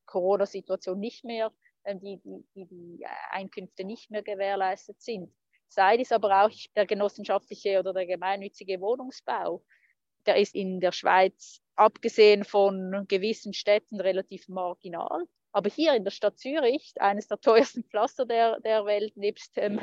[0.06, 1.52] Corona-Situation nicht mehr,
[1.84, 5.32] ähm, die, die, die, die Einkünfte nicht mehr gewährleistet sind.
[5.68, 9.62] Sei dies aber auch der genossenschaftliche oder der gemeinnützige Wohnungsbau,
[10.26, 15.24] der ist in der Schweiz abgesehen von gewissen Städten relativ marginal.
[15.52, 19.80] Aber hier in der Stadt Zürich, eines der teuersten Pflaster der, der Welt, nebst ähm,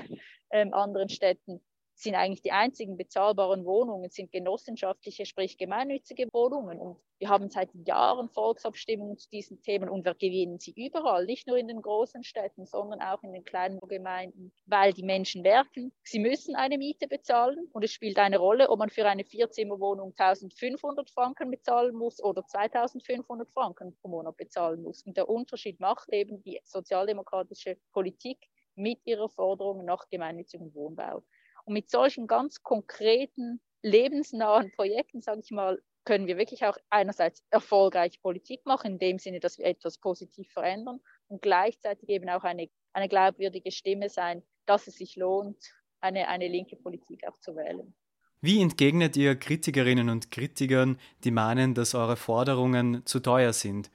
[0.51, 1.61] ähm, anderen Städten,
[1.95, 6.77] sind eigentlich die einzigen bezahlbaren Wohnungen, sind genossenschaftliche, sprich gemeinnützige Wohnungen.
[6.77, 11.47] Und wir haben seit Jahren Volksabstimmungen zu diesen Themen und wir gewinnen sie überall, nicht
[11.47, 15.93] nur in den großen Städten, sondern auch in den kleinen Gemeinden, weil die Menschen werken.
[16.03, 20.13] Sie müssen eine Miete bezahlen und es spielt eine Rolle, ob man für eine Vierzimmerwohnung
[20.17, 25.03] 1500 Franken bezahlen muss oder 2500 Franken pro Monat bezahlen muss.
[25.03, 31.23] Und der Unterschied macht eben die sozialdemokratische Politik mit ihrer Forderung nach gemeinnützigem Wohnbau.
[31.65, 37.43] Und mit solchen ganz konkreten, lebensnahen Projekten, sage ich mal, können wir wirklich auch einerseits
[37.49, 42.43] erfolgreich Politik machen, in dem Sinne, dass wir etwas positiv verändern und gleichzeitig eben auch
[42.43, 45.57] eine, eine glaubwürdige Stimme sein, dass es sich lohnt,
[45.99, 47.93] eine, eine linke Politik auch zu wählen.
[48.41, 53.89] Wie entgegnet ihr Kritikerinnen und Kritikern, die meinen, dass eure Forderungen zu teuer sind?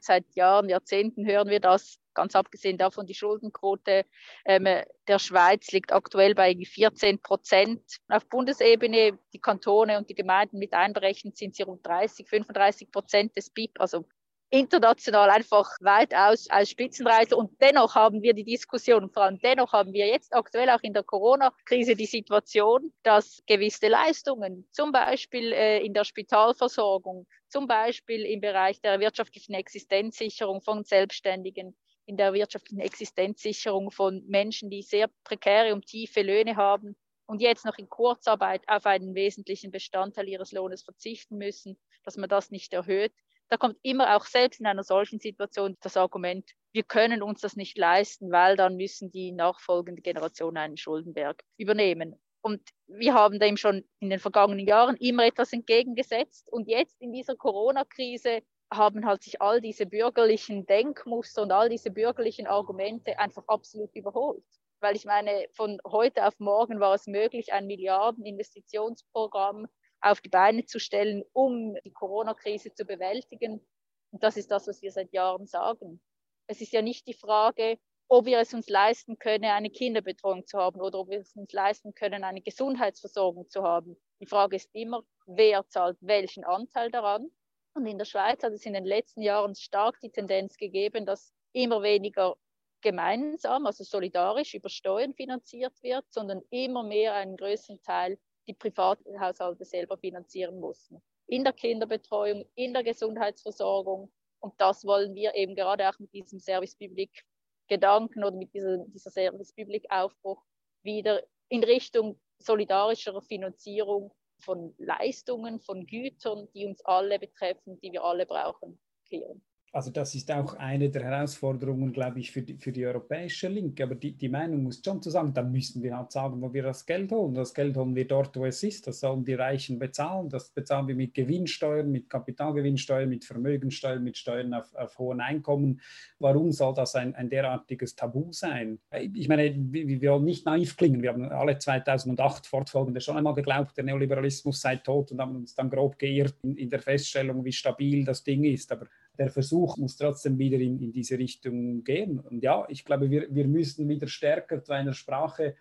[0.00, 4.04] Seit Jahren, Jahrzehnten hören wir das ganz abgesehen davon, die Schuldenquote
[4.44, 4.64] ähm,
[5.06, 7.82] der Schweiz liegt aktuell bei 14 Prozent.
[8.08, 13.36] Auf Bundesebene, die Kantone und die Gemeinden mit einberechnet, sind sie rund 30, 35 Prozent
[13.36, 14.04] des BIP, also
[14.50, 17.36] international einfach weitaus als Spitzenreiter.
[17.36, 20.92] Und dennoch haben wir die Diskussion, vor allem dennoch haben wir jetzt aktuell auch in
[20.92, 28.24] der Corona-Krise die Situation, dass gewisse Leistungen, zum Beispiel äh, in der Spitalversorgung, zum Beispiel
[28.24, 35.10] im Bereich der wirtschaftlichen Existenzsicherung von Selbstständigen, in der wirtschaftlichen Existenzsicherung von Menschen, die sehr
[35.24, 40.52] prekäre und tiefe Löhne haben und jetzt noch in Kurzarbeit auf einen wesentlichen Bestandteil ihres
[40.52, 43.12] Lohnes verzichten müssen, dass man das nicht erhöht.
[43.48, 47.56] Da kommt immer auch selbst in einer solchen Situation das Argument, wir können uns das
[47.56, 52.16] nicht leisten, weil dann müssen die nachfolgende Generation einen Schuldenberg übernehmen.
[52.42, 56.48] Und wir haben dem schon in den vergangenen Jahren immer etwas entgegengesetzt.
[56.48, 58.42] Und jetzt in dieser Corona-Krise
[58.72, 64.44] haben halt sich all diese bürgerlichen Denkmuster und all diese bürgerlichen Argumente einfach absolut überholt.
[64.80, 69.66] Weil ich meine, von heute auf morgen war es möglich, ein Milliardeninvestitionsprogramm
[70.00, 73.66] auf die Beine zu stellen, um die Corona-Krise zu bewältigen.
[74.10, 76.00] Und das ist das, was wir seit Jahren sagen.
[76.46, 80.58] Es ist ja nicht die Frage, ob wir es uns leisten können, eine Kinderbetreuung zu
[80.58, 83.96] haben oder ob wir es uns leisten können, eine Gesundheitsversorgung zu haben.
[84.20, 87.30] Die Frage ist immer, wer zahlt welchen Anteil daran
[87.76, 91.32] und in der Schweiz hat es in den letzten Jahren stark die Tendenz gegeben, dass
[91.52, 92.36] immer weniger
[92.80, 99.64] gemeinsam, also solidarisch über Steuern finanziert wird, sondern immer mehr einen größeren Teil die Privathaushalte
[99.64, 101.02] selber finanzieren mussten.
[101.26, 104.12] In der Kinderbetreuung, in der Gesundheitsversorgung.
[104.40, 107.24] Und das wollen wir eben gerade auch mit diesem Service Public
[107.68, 110.44] Gedanken oder mit dieser, dieser Service Public Aufbruch
[110.82, 118.04] wieder in Richtung solidarischerer Finanzierung von Leistungen, von Gütern, die uns alle betreffen, die wir
[118.04, 119.42] alle brauchen, kehren.
[119.76, 123.82] Also das ist auch eine der Herausforderungen, glaube ich, für die, für die europäische Linke.
[123.84, 126.62] Aber die, die Meinung muss schon zu sagen, dann müssen wir halt sagen, wo wir
[126.62, 127.34] das Geld holen.
[127.34, 128.86] Das Geld holen wir dort, wo es ist.
[128.86, 130.30] Das sollen die Reichen bezahlen.
[130.30, 135.82] Das bezahlen wir mit Gewinnsteuern, mit Kapitalgewinnsteuern, mit Vermögensteuern, mit Steuern auf, auf hohen Einkommen.
[136.20, 138.78] Warum soll das ein, ein derartiges Tabu sein?
[139.12, 141.02] Ich meine, wir, wir wollen nicht naiv klingen.
[141.02, 145.54] Wir haben alle 2008 fortfolgende schon einmal geglaubt, der Neoliberalismus sei tot und haben uns
[145.54, 148.72] dann grob geirrt in, in der Feststellung, wie stabil das Ding ist.
[148.72, 148.86] Aber
[149.18, 152.18] der Versuch muss trotzdem wieder in, in diese Richtung gehen.
[152.20, 155.56] Und ja, ich glaube, wir, wir müssen wieder stärker zu einer Sprache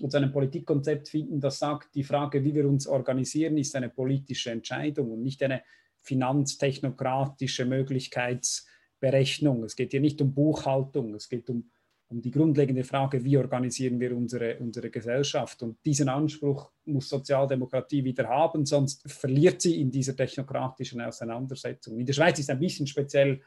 [0.00, 3.88] und zu einem Politikkonzept finden, das sagt, die Frage, wie wir uns organisieren, ist eine
[3.88, 5.62] politische Entscheidung und nicht eine
[6.00, 9.64] finanztechnokratische Möglichkeitsberechnung.
[9.64, 11.70] Es geht hier nicht um Buchhaltung, es geht um
[12.10, 15.62] um die grundlegende Frage, wie organisieren wir unsere, unsere Gesellschaft.
[15.62, 21.98] Und diesen Anspruch muss Sozialdemokratie wieder haben, sonst verliert sie in dieser technokratischen Auseinandersetzung.
[21.98, 23.40] In der Schweiz ist es ein bisschen speziell,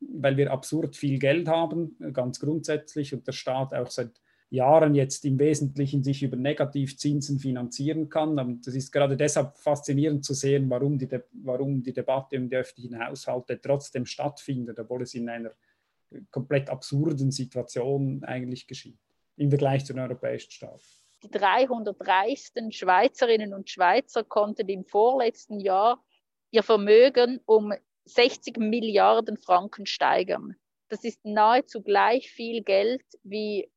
[0.00, 4.12] weil wir absurd viel Geld haben, ganz grundsätzlich, und der Staat auch seit
[4.48, 8.38] Jahren jetzt im Wesentlichen sich über Negativzinsen finanzieren kann.
[8.38, 12.48] Und das ist gerade deshalb faszinierend zu sehen, warum die, De warum die Debatte um
[12.48, 15.50] die öffentlichen Haushalte trotzdem stattfindet, obwohl es in einer
[16.30, 18.98] komplett absurden Situation eigentlich geschieht
[19.36, 20.82] im Vergleich zu den europäischen Staaten.
[21.22, 26.02] Die 300 reichsten Schweizerinnen und Schweizer konnten im vorletzten Jahr
[26.50, 27.72] ihr Vermögen um
[28.04, 30.56] 60 Milliarden Franken steigern.
[30.88, 33.70] Das ist nahezu gleich viel Geld, wie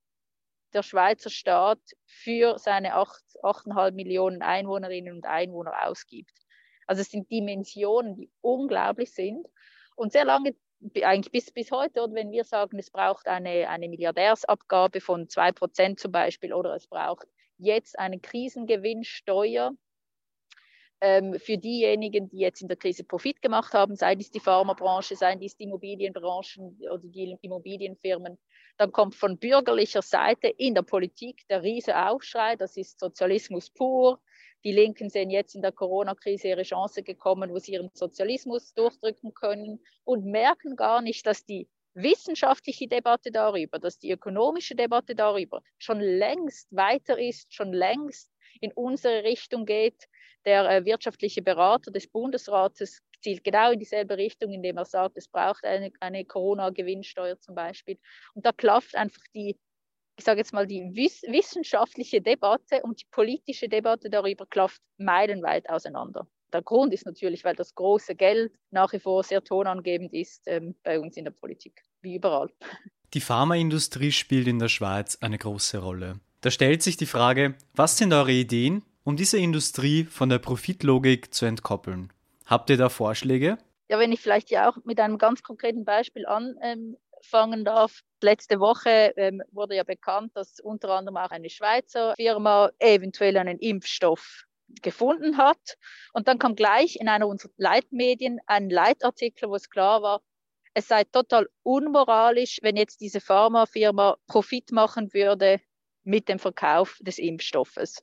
[0.73, 6.33] der Schweizer Staat für seine 8,5 Millionen Einwohnerinnen und Einwohner ausgibt.
[6.85, 9.47] Also es sind Dimensionen, die unglaublich sind.
[9.95, 10.55] Und sehr lange,
[11.03, 15.97] eigentlich bis, bis heute, oder wenn wir sagen, es braucht eine, eine Milliardärsabgabe von 2%
[15.97, 19.73] zum Beispiel, oder es braucht jetzt eine Krisengewinnsteuer,
[21.01, 25.15] ähm, für diejenigen, die jetzt in der Krise Profit gemacht haben, sei dies die Pharmabranche,
[25.15, 28.37] seien dies die Immobilienbranchen oder die Immobilienfirmen,
[28.77, 34.19] dann kommt von bürgerlicher Seite in der Politik der riese Aufschrei, das ist Sozialismus pur.
[34.63, 39.33] Die Linken sehen jetzt in der Corona-Krise ihre Chance gekommen, wo sie ihren Sozialismus durchdrücken
[39.33, 45.61] können und merken gar nicht, dass die wissenschaftliche Debatte darüber, dass die ökonomische Debatte darüber
[45.77, 50.07] schon längst weiter ist, schon längst in unsere Richtung geht,
[50.45, 55.27] der äh, wirtschaftliche Berater des Bundesrates zielt genau in dieselbe Richtung, indem er sagt, es
[55.27, 57.97] braucht eine, eine Corona-Gewinnsteuer zum Beispiel.
[58.33, 59.57] Und da klafft einfach die,
[60.19, 65.69] ich sage jetzt mal, die wiss wissenschaftliche Debatte und die politische Debatte darüber klafft meilenweit
[65.69, 66.27] auseinander.
[66.51, 70.75] Der Grund ist natürlich, weil das große Geld nach wie vor sehr tonangebend ist ähm,
[70.84, 72.49] bei uns in der Politik, wie überall.
[73.13, 76.19] Die Pharmaindustrie spielt in der Schweiz eine große Rolle.
[76.41, 81.34] Da stellt sich die Frage, was sind eure Ideen, um diese Industrie von der Profitlogik
[81.34, 82.12] zu entkoppeln.
[82.45, 83.58] Habt ihr da Vorschläge?
[83.89, 86.25] Ja, wenn ich vielleicht ja auch mit einem ganz konkreten Beispiel
[87.19, 88.01] anfangen darf.
[88.21, 93.60] Letzte Woche ähm, wurde ja bekannt, dass unter anderem auch eine Schweizer Firma eventuell einen
[93.60, 94.43] Impfstoff
[94.82, 95.77] gefunden hat.
[96.13, 100.21] Und dann kam gleich in einer unserer Leitmedien ein Leitartikel, wo es klar war,
[100.75, 105.60] es sei total unmoralisch, wenn jetzt diese Pharmafirma Profit machen würde
[106.03, 108.01] mit dem Verkauf des Impfstoffes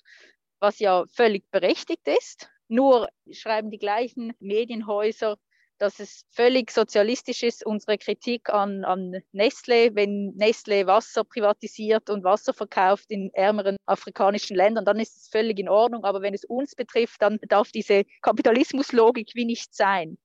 [0.60, 2.48] was ja völlig berechtigt ist.
[2.68, 5.36] Nur schreiben die gleichen Medienhäuser,
[5.78, 12.24] dass es völlig sozialistisch ist, unsere Kritik an, an Nestle, wenn Nestle Wasser privatisiert und
[12.24, 16.04] Wasser verkauft in ärmeren afrikanischen Ländern, dann ist es völlig in Ordnung.
[16.04, 20.18] Aber wenn es uns betrifft, dann darf diese Kapitalismuslogik wie nicht sein.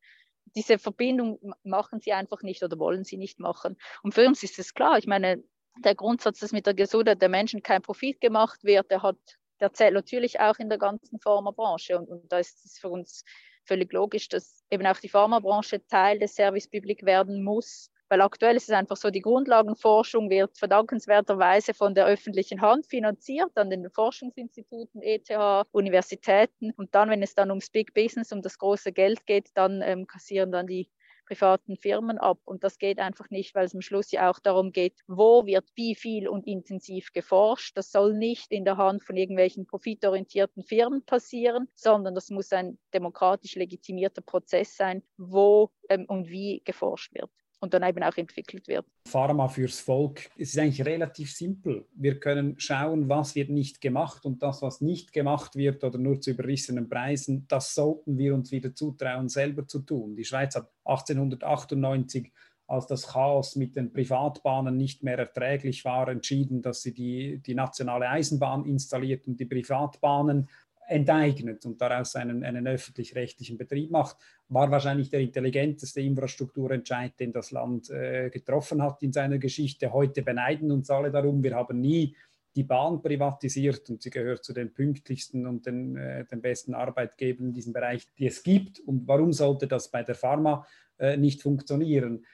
[0.55, 3.77] Diese Verbindung machen sie einfach nicht oder wollen sie nicht machen.
[4.03, 4.97] Und für uns ist es klar.
[4.97, 5.43] Ich meine,
[5.83, 9.17] der Grundsatz, dass mit der Gesundheit der Menschen kein Profit gemacht wird, der hat
[9.61, 11.97] der zählt natürlich auch in der ganzen Pharmabranche.
[11.97, 13.23] Und, und da ist es für uns
[13.71, 17.89] völlig logisch, dass eben auch die Pharmabranche Teil des Service Public werden muss.
[18.09, 23.51] Weil aktuell ist es einfach so, die Grundlagenforschung wird verdankenswerterweise von der öffentlichen Hand finanziert,
[23.55, 25.29] an den Forschungsinstituten, ETH,
[25.71, 26.71] Universitäten.
[26.75, 30.05] Und dann, wenn es dann ums Big Business, um das große Geld geht, dann ähm,
[30.05, 30.89] kassieren dann die
[31.31, 32.39] privaten Firmen ab.
[32.43, 35.63] Und das geht einfach nicht, weil es am Schluss ja auch darum geht, wo wird
[35.75, 37.77] wie viel und intensiv geforscht.
[37.77, 42.77] Das soll nicht in der Hand von irgendwelchen profitorientierten Firmen passieren, sondern das muss ein
[42.93, 47.31] demokratisch legitimierter Prozess sein, wo ähm, und wie geforscht wird
[47.61, 48.85] und dann eben auch entwickelt wird.
[49.07, 50.29] Pharma fürs Volk.
[50.37, 51.85] Es ist eigentlich relativ simpel.
[51.93, 56.19] Wir können schauen, was wird nicht gemacht und das, was nicht gemacht wird oder nur
[56.19, 60.15] zu überrissenen Preisen, das sollten wir uns wieder zutrauen, selber zu tun.
[60.15, 62.31] Die Schweiz hat 1898
[62.71, 67.53] als das Chaos mit den Privatbahnen nicht mehr erträglich war, entschieden, dass sie die, die
[67.53, 70.47] nationale Eisenbahn installiert und die Privatbahnen
[70.91, 74.17] enteignet und daraus einen, einen öffentlich-rechtlichen Betrieb macht,
[74.49, 79.93] war wahrscheinlich der intelligenteste Infrastrukturentscheid, den das Land äh, getroffen hat in seiner Geschichte.
[79.93, 81.43] Heute beneiden uns alle darum.
[81.43, 82.15] Wir haben nie
[82.55, 87.47] die Bahn privatisiert und sie gehört zu den pünktlichsten und den, äh, den besten Arbeitgebern
[87.47, 88.79] in diesem Bereich, die es gibt.
[88.79, 92.25] Und warum sollte das bei der Pharma äh, nicht funktionieren?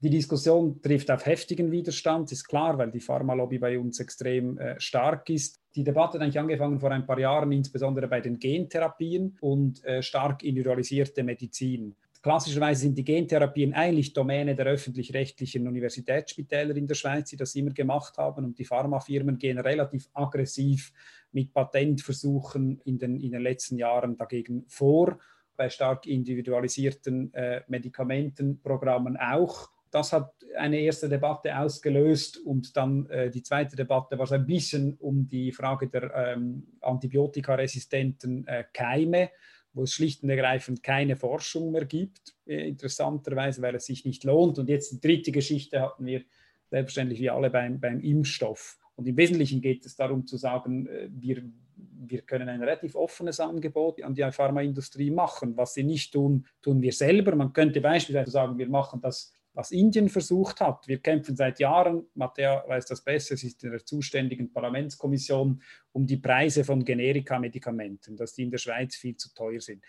[0.00, 4.78] Die Diskussion trifft auf heftigen Widerstand, ist klar, weil die Pharmalobby bei uns extrem äh,
[4.78, 5.58] stark ist.
[5.74, 10.02] Die Debatte hat eigentlich angefangen vor ein paar Jahren, insbesondere bei den Gentherapien und äh,
[10.02, 11.94] stark individualisierte Medizin.
[12.20, 17.70] Klassischerweise sind die Gentherapien eigentlich Domäne der öffentlich-rechtlichen Universitätsspitäler in der Schweiz, die das immer
[17.70, 18.44] gemacht haben.
[18.44, 20.92] Und die Pharmafirmen gehen relativ aggressiv
[21.32, 25.18] mit Patentversuchen in den, in den letzten Jahren dagegen vor.
[25.56, 33.30] Bei stark individualisierten äh, Medikamentenprogrammen auch das hat eine erste Debatte ausgelöst und dann äh,
[33.30, 39.30] die zweite Debatte war so ein bisschen um die Frage der ähm, antibiotikaresistenten äh, Keime,
[39.72, 44.24] wo es schlicht und ergreifend keine Forschung mehr gibt, äh, interessanterweise, weil es sich nicht
[44.24, 44.58] lohnt.
[44.58, 46.22] Und jetzt die dritte Geschichte hatten wir
[46.70, 48.78] selbstverständlich wie alle beim, beim Impfstoff.
[48.96, 51.42] Und im Wesentlichen geht es darum zu sagen, äh, wir,
[51.76, 55.56] wir können ein relativ offenes Angebot an die Pharmaindustrie machen.
[55.56, 57.36] Was sie nicht tun, tun wir selber.
[57.36, 60.86] Man könnte beispielsweise sagen, wir machen das was Indien versucht hat.
[60.86, 66.06] Wir kämpfen seit Jahren, Matthäa weiß das besser, sie ist in der zuständigen Parlamentskommission, um
[66.06, 69.82] die Preise von Generika-Medikamenten, dass die in der Schweiz viel zu teuer sind.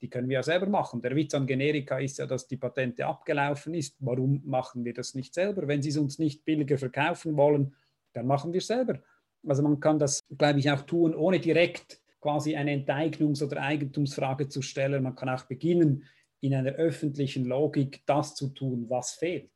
[0.00, 1.00] Die können wir ja selber machen.
[1.00, 3.94] Der Witz an Generika ist ja, dass die Patente abgelaufen ist.
[4.00, 5.68] Warum machen wir das nicht selber?
[5.68, 7.76] Wenn sie es uns nicht billiger verkaufen wollen,
[8.14, 8.98] dann machen wir es selber.
[9.46, 14.48] Also man kann das, glaube ich, auch tun, ohne direkt quasi eine Enteignungs- oder Eigentumsfrage
[14.48, 15.04] zu stellen.
[15.04, 16.02] Man kann auch beginnen,
[16.44, 19.50] in einer öffentlichen Logik das zu tun, was fehlt.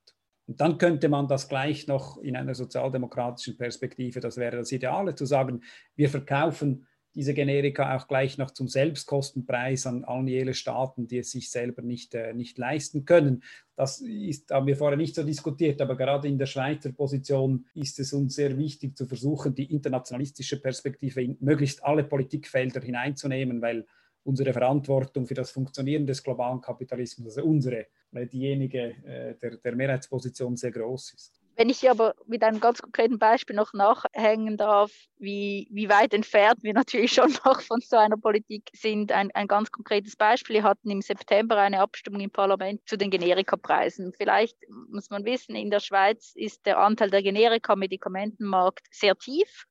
[0.47, 5.14] Und dann könnte man das gleich noch in einer sozialdemokratischen Perspektive, das wäre das Ideale,
[5.14, 5.62] zu sagen,
[5.97, 11.30] wir verkaufen diese Generika auch gleich noch zum Selbstkostenpreis an allen jene Staaten, die es
[11.30, 13.43] sich selber nicht, äh, nicht leisten können.
[13.76, 17.99] Das ist, haben wir vorher nicht so diskutiert, aber gerade in der Schweizer Position ist
[17.99, 23.86] es uns sehr wichtig zu versuchen, die internationalistische Perspektive in möglichst alle Politikfelder hineinzunehmen, weil
[24.29, 30.55] unsere Verantwortung für das Funktionieren des globalen Kapitalismus, also unsere, diejenige äh, der, der Mehrheitsposition
[30.57, 31.41] sehr groß ist.
[31.57, 36.14] Wenn ich hier aber mit einem ganz konkreten Beispiel noch nachhängen darf, wie, wie weit
[36.14, 40.57] entfernt wir natürlich schon noch von so einer Politik sind, ein, ein ganz konkretes Beispiel.
[40.57, 44.12] Wir hatten im September eine Abstimmung im Parlament zu den Generikapreisen.
[44.16, 44.57] Vielleicht
[44.89, 49.66] muss man wissen, in der Schweiz ist der Anteil der Generika am Medikamentenmarkt sehr tief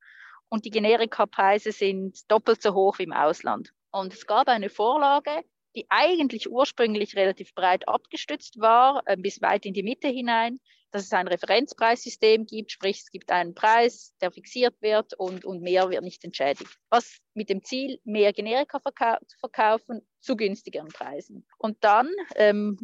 [0.49, 3.71] und die Generikapreise sind doppelt so hoch wie im Ausland.
[3.91, 5.43] Und es gab eine Vorlage,
[5.75, 10.59] die eigentlich ursprünglich relativ breit abgestützt war, äh, bis weit in die Mitte hinein,
[10.91, 15.61] dass es ein Referenzpreissystem gibt, sprich es gibt einen Preis, der fixiert wird und, und
[15.61, 16.77] mehr wird nicht entschädigt.
[16.89, 21.45] Was mit dem Ziel, mehr Generika verkau zu verkaufen zu günstigeren Preisen.
[21.57, 22.79] Und dann ähm,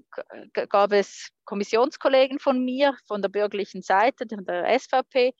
[0.69, 5.33] gab es Kommissionskollegen von mir, von der bürgerlichen Seite, der SVP,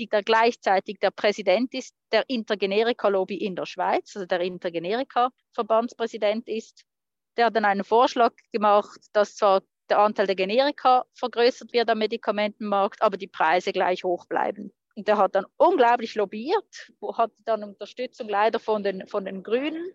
[0.00, 6.84] die da gleichzeitig der Präsident ist der Intergenerika-Lobby in der Schweiz, also der Intergenerika-Verbandspräsident ist.
[7.36, 11.98] Der hat dann einen Vorschlag gemacht, dass zwar der Anteil der Generika vergrößert wird am
[11.98, 14.72] Medikamentenmarkt, aber die Preise gleich hoch bleiben.
[14.96, 19.92] Und der hat dann unglaublich lobbyiert, hat dann Unterstützung leider von den, von den Grünen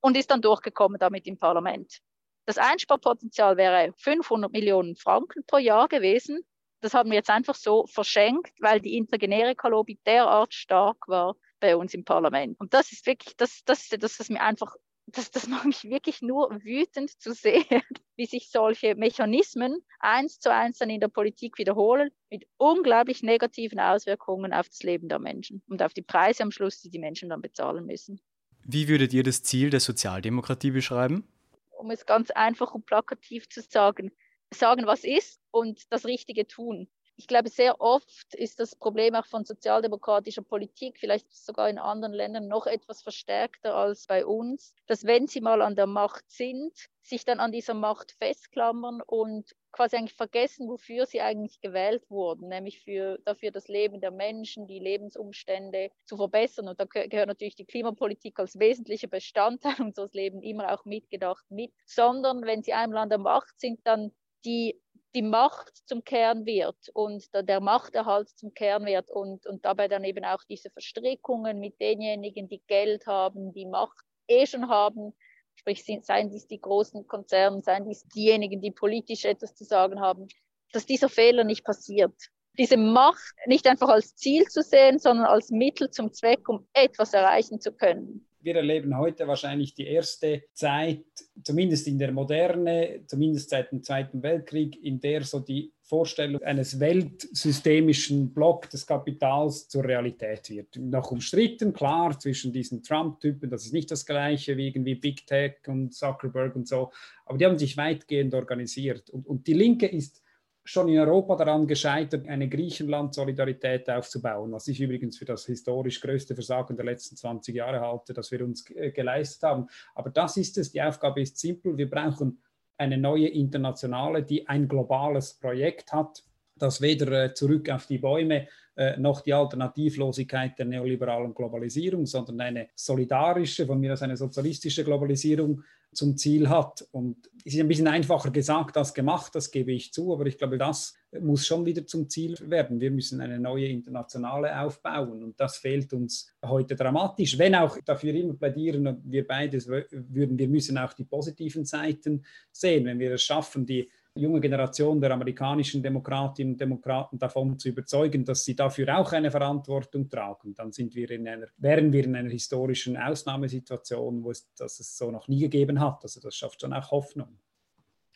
[0.00, 1.98] und ist dann durchgekommen damit im Parlament.
[2.46, 6.44] Das Einsparpotenzial wäre 500 Millionen Franken pro Jahr gewesen
[6.82, 11.94] das haben wir jetzt einfach so verschenkt, weil die Intergenerika-Lobby derart stark war bei uns
[11.94, 12.58] im Parlament.
[12.58, 14.74] Und das ist wirklich, das, das das, was mir einfach,
[15.06, 17.64] das, das macht mich wirklich nur wütend zu sehen,
[18.16, 23.78] wie sich solche Mechanismen eins zu eins dann in der Politik wiederholen, mit unglaublich negativen
[23.78, 27.28] Auswirkungen auf das Leben der Menschen und auf die Preise am Schluss, die die Menschen
[27.28, 28.20] dann bezahlen müssen.
[28.64, 31.28] Wie würdet ihr das Ziel der Sozialdemokratie beschreiben?
[31.70, 34.12] Um es ganz einfach und plakativ zu sagen,
[34.52, 36.88] sagen, was ist und das Richtige tun.
[37.16, 42.14] Ich glaube, sehr oft ist das Problem auch von sozialdemokratischer Politik, vielleicht sogar in anderen
[42.14, 46.72] Ländern noch etwas verstärkter als bei uns, dass wenn sie mal an der Macht sind,
[47.02, 52.48] sich dann an dieser Macht festklammern und quasi eigentlich vergessen, wofür sie eigentlich gewählt wurden,
[52.48, 56.68] nämlich für, dafür das Leben der Menschen, die Lebensumstände zu verbessern.
[56.68, 61.72] Und da gehört natürlich die Klimapolitik als wesentlicher Bestandteil unseres Lebens immer auch mitgedacht mit,
[61.86, 64.12] sondern wenn sie einmal an der Macht sind, dann
[64.44, 64.80] die
[65.14, 70.04] die Macht zum Kern wird und der Machterhalt zum Kern wird und, und dabei dann
[70.04, 73.98] eben auch diese Verstrickungen mit denjenigen, die Geld haben, die Macht
[74.28, 75.14] eh schon haben,
[75.54, 80.28] sprich seien dies die großen Konzerne, seien dies diejenigen, die politisch etwas zu sagen haben,
[80.72, 82.14] dass dieser Fehler nicht passiert.
[82.58, 87.12] Diese Macht nicht einfach als Ziel zu sehen, sondern als Mittel zum Zweck, um etwas
[87.12, 91.04] erreichen zu können wir erleben heute wahrscheinlich die erste Zeit,
[91.44, 96.80] zumindest in der Moderne, zumindest seit dem Zweiten Weltkrieg, in der so die Vorstellung eines
[96.80, 100.76] weltsystemischen Block des Kapitals zur Realität wird.
[100.76, 105.56] Noch umstritten, klar, zwischen diesen Trump-Typen, das ist nicht das gleiche wie irgendwie Big Tech
[105.66, 106.90] und Zuckerberg und so,
[107.26, 109.10] aber die haben sich weitgehend organisiert.
[109.10, 110.21] Und, und die Linke ist
[110.64, 116.34] schon in Europa daran gescheitert, eine Griechenland-Solidarität aufzubauen, was ich übrigens für das historisch größte
[116.34, 119.66] Versagen der letzten 20 Jahre halte, das wir uns äh, geleistet haben.
[119.94, 122.40] Aber das ist es, die Aufgabe ist simpel, wir brauchen
[122.78, 126.22] eine neue Internationale, die ein globales Projekt hat,
[126.56, 128.46] dass weder äh, zurück auf die Bäume
[128.76, 134.84] äh, noch die Alternativlosigkeit der neoliberalen Globalisierung, sondern eine solidarische, von mir aus eine sozialistische
[134.84, 135.62] Globalisierung
[135.92, 136.86] zum Ziel hat.
[136.92, 140.38] Und es ist ein bisschen einfacher gesagt als gemacht, das gebe ich zu, aber ich
[140.38, 142.80] glaube, das muss schon wieder zum Ziel werden.
[142.80, 147.38] Wir müssen eine neue internationale aufbauen und das fehlt uns heute dramatisch.
[147.38, 149.58] Wenn auch dafür immer plädieren, wir beide
[149.90, 155.00] würden, wir müssen auch die positiven Seiten sehen, wenn wir es schaffen, die junge Generation
[155.00, 160.54] der amerikanischen Demokratinnen und Demokraten davon zu überzeugen, dass sie dafür auch eine Verantwortung tragen,
[160.54, 164.96] dann sind wir in einer, wären wir in einer historischen Ausnahmesituation, wo es das es
[164.98, 166.00] so noch nie gegeben hat.
[166.02, 167.38] Also das schafft schon auch Hoffnung.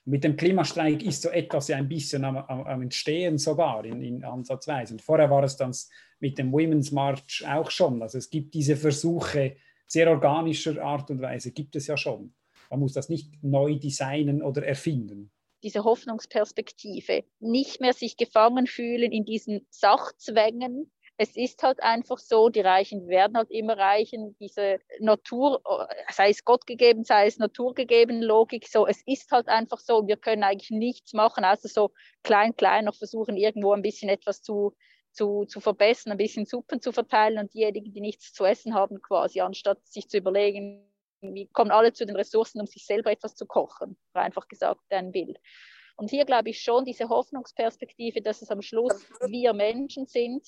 [0.05, 4.03] Mit dem Klimastreik ist so etwas ja ein bisschen am, am, am Entstehen sogar in,
[4.03, 4.95] in Ansatzweise.
[4.95, 5.75] Und vorher war es dann
[6.21, 8.03] mit dem Women's March auch schon.
[8.03, 12.35] Also es gibt diese Versuche sehr organischer Art und Weise, gibt es ja schon.
[12.71, 15.31] Man muss das nicht neu designen oder erfinden
[15.63, 20.93] diese Hoffnungsperspektive, nicht mehr sich gefangen fühlen in diesen Sachzwängen.
[21.19, 24.37] Es ist halt einfach so, die Reichen werden halt immer reichen.
[24.39, 25.63] Diese Natur,
[26.11, 30.07] sei es Gott gegeben, sei es naturgegeben Logik, so, es ist halt einfach so.
[30.07, 31.93] Wir können eigentlich nichts machen, außer so
[32.23, 34.75] klein, klein noch versuchen, irgendwo ein bisschen etwas zu,
[35.13, 39.01] zu, zu verbessern, ein bisschen Suppen zu verteilen und diejenigen, die nichts zu essen haben,
[39.01, 40.87] quasi, anstatt sich zu überlegen,
[41.21, 45.13] wie kommen alle zu den Ressourcen, um sich selber etwas zu kochen, einfach gesagt, ein
[45.15, 45.35] will.
[45.97, 50.47] Und hier glaube ich schon diese Hoffnungsperspektive, dass es am Schluss wir Menschen sind,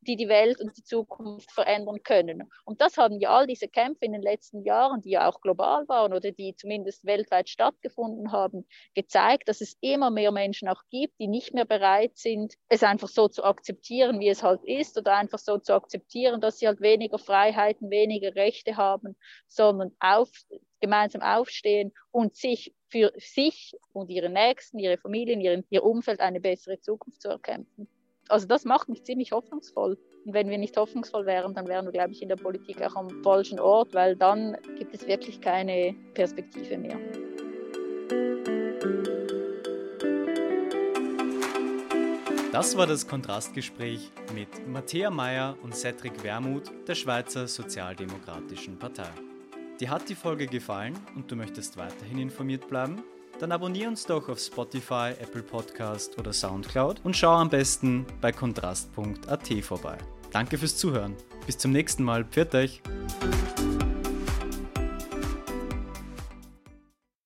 [0.00, 2.50] die die Welt und die Zukunft verändern können.
[2.64, 5.88] Und das haben ja all diese Kämpfe in den letzten Jahren, die ja auch global
[5.88, 11.18] waren oder die zumindest weltweit stattgefunden haben, gezeigt, dass es immer mehr Menschen auch gibt,
[11.18, 15.16] die nicht mehr bereit sind, es einfach so zu akzeptieren, wie es halt ist, oder
[15.16, 19.16] einfach so zu akzeptieren, dass sie halt weniger Freiheiten, weniger Rechte haben,
[19.48, 20.30] sondern auf,
[20.80, 26.40] gemeinsam aufstehen und sich für sich und ihre Nächsten, ihre Familien, ihr, ihr Umfeld eine
[26.40, 27.88] bessere Zukunft zu erkämpfen
[28.28, 29.98] also das macht mich ziemlich hoffnungsvoll.
[30.24, 32.96] Und wenn wir nicht hoffnungsvoll wären, dann wären wir, glaube ich, in der Politik auch
[32.96, 36.98] am falschen Ort, weil dann gibt es wirklich keine Perspektive mehr.
[42.50, 49.10] Das war das Kontrastgespräch mit Matthäa Meyer und Cedric Wermuth der Schweizer Sozialdemokratischen Partei.
[49.78, 53.04] Dir hat die Folge gefallen und du möchtest weiterhin informiert bleiben?
[53.38, 58.32] Dann abonnier uns doch auf Spotify, Apple Podcast oder Soundcloud und schau am besten bei
[58.32, 59.98] kontrast.at vorbei.
[60.32, 61.14] Danke fürs Zuhören.
[61.46, 62.24] Bis zum nächsten Mal.
[62.24, 62.82] Pfiat euch!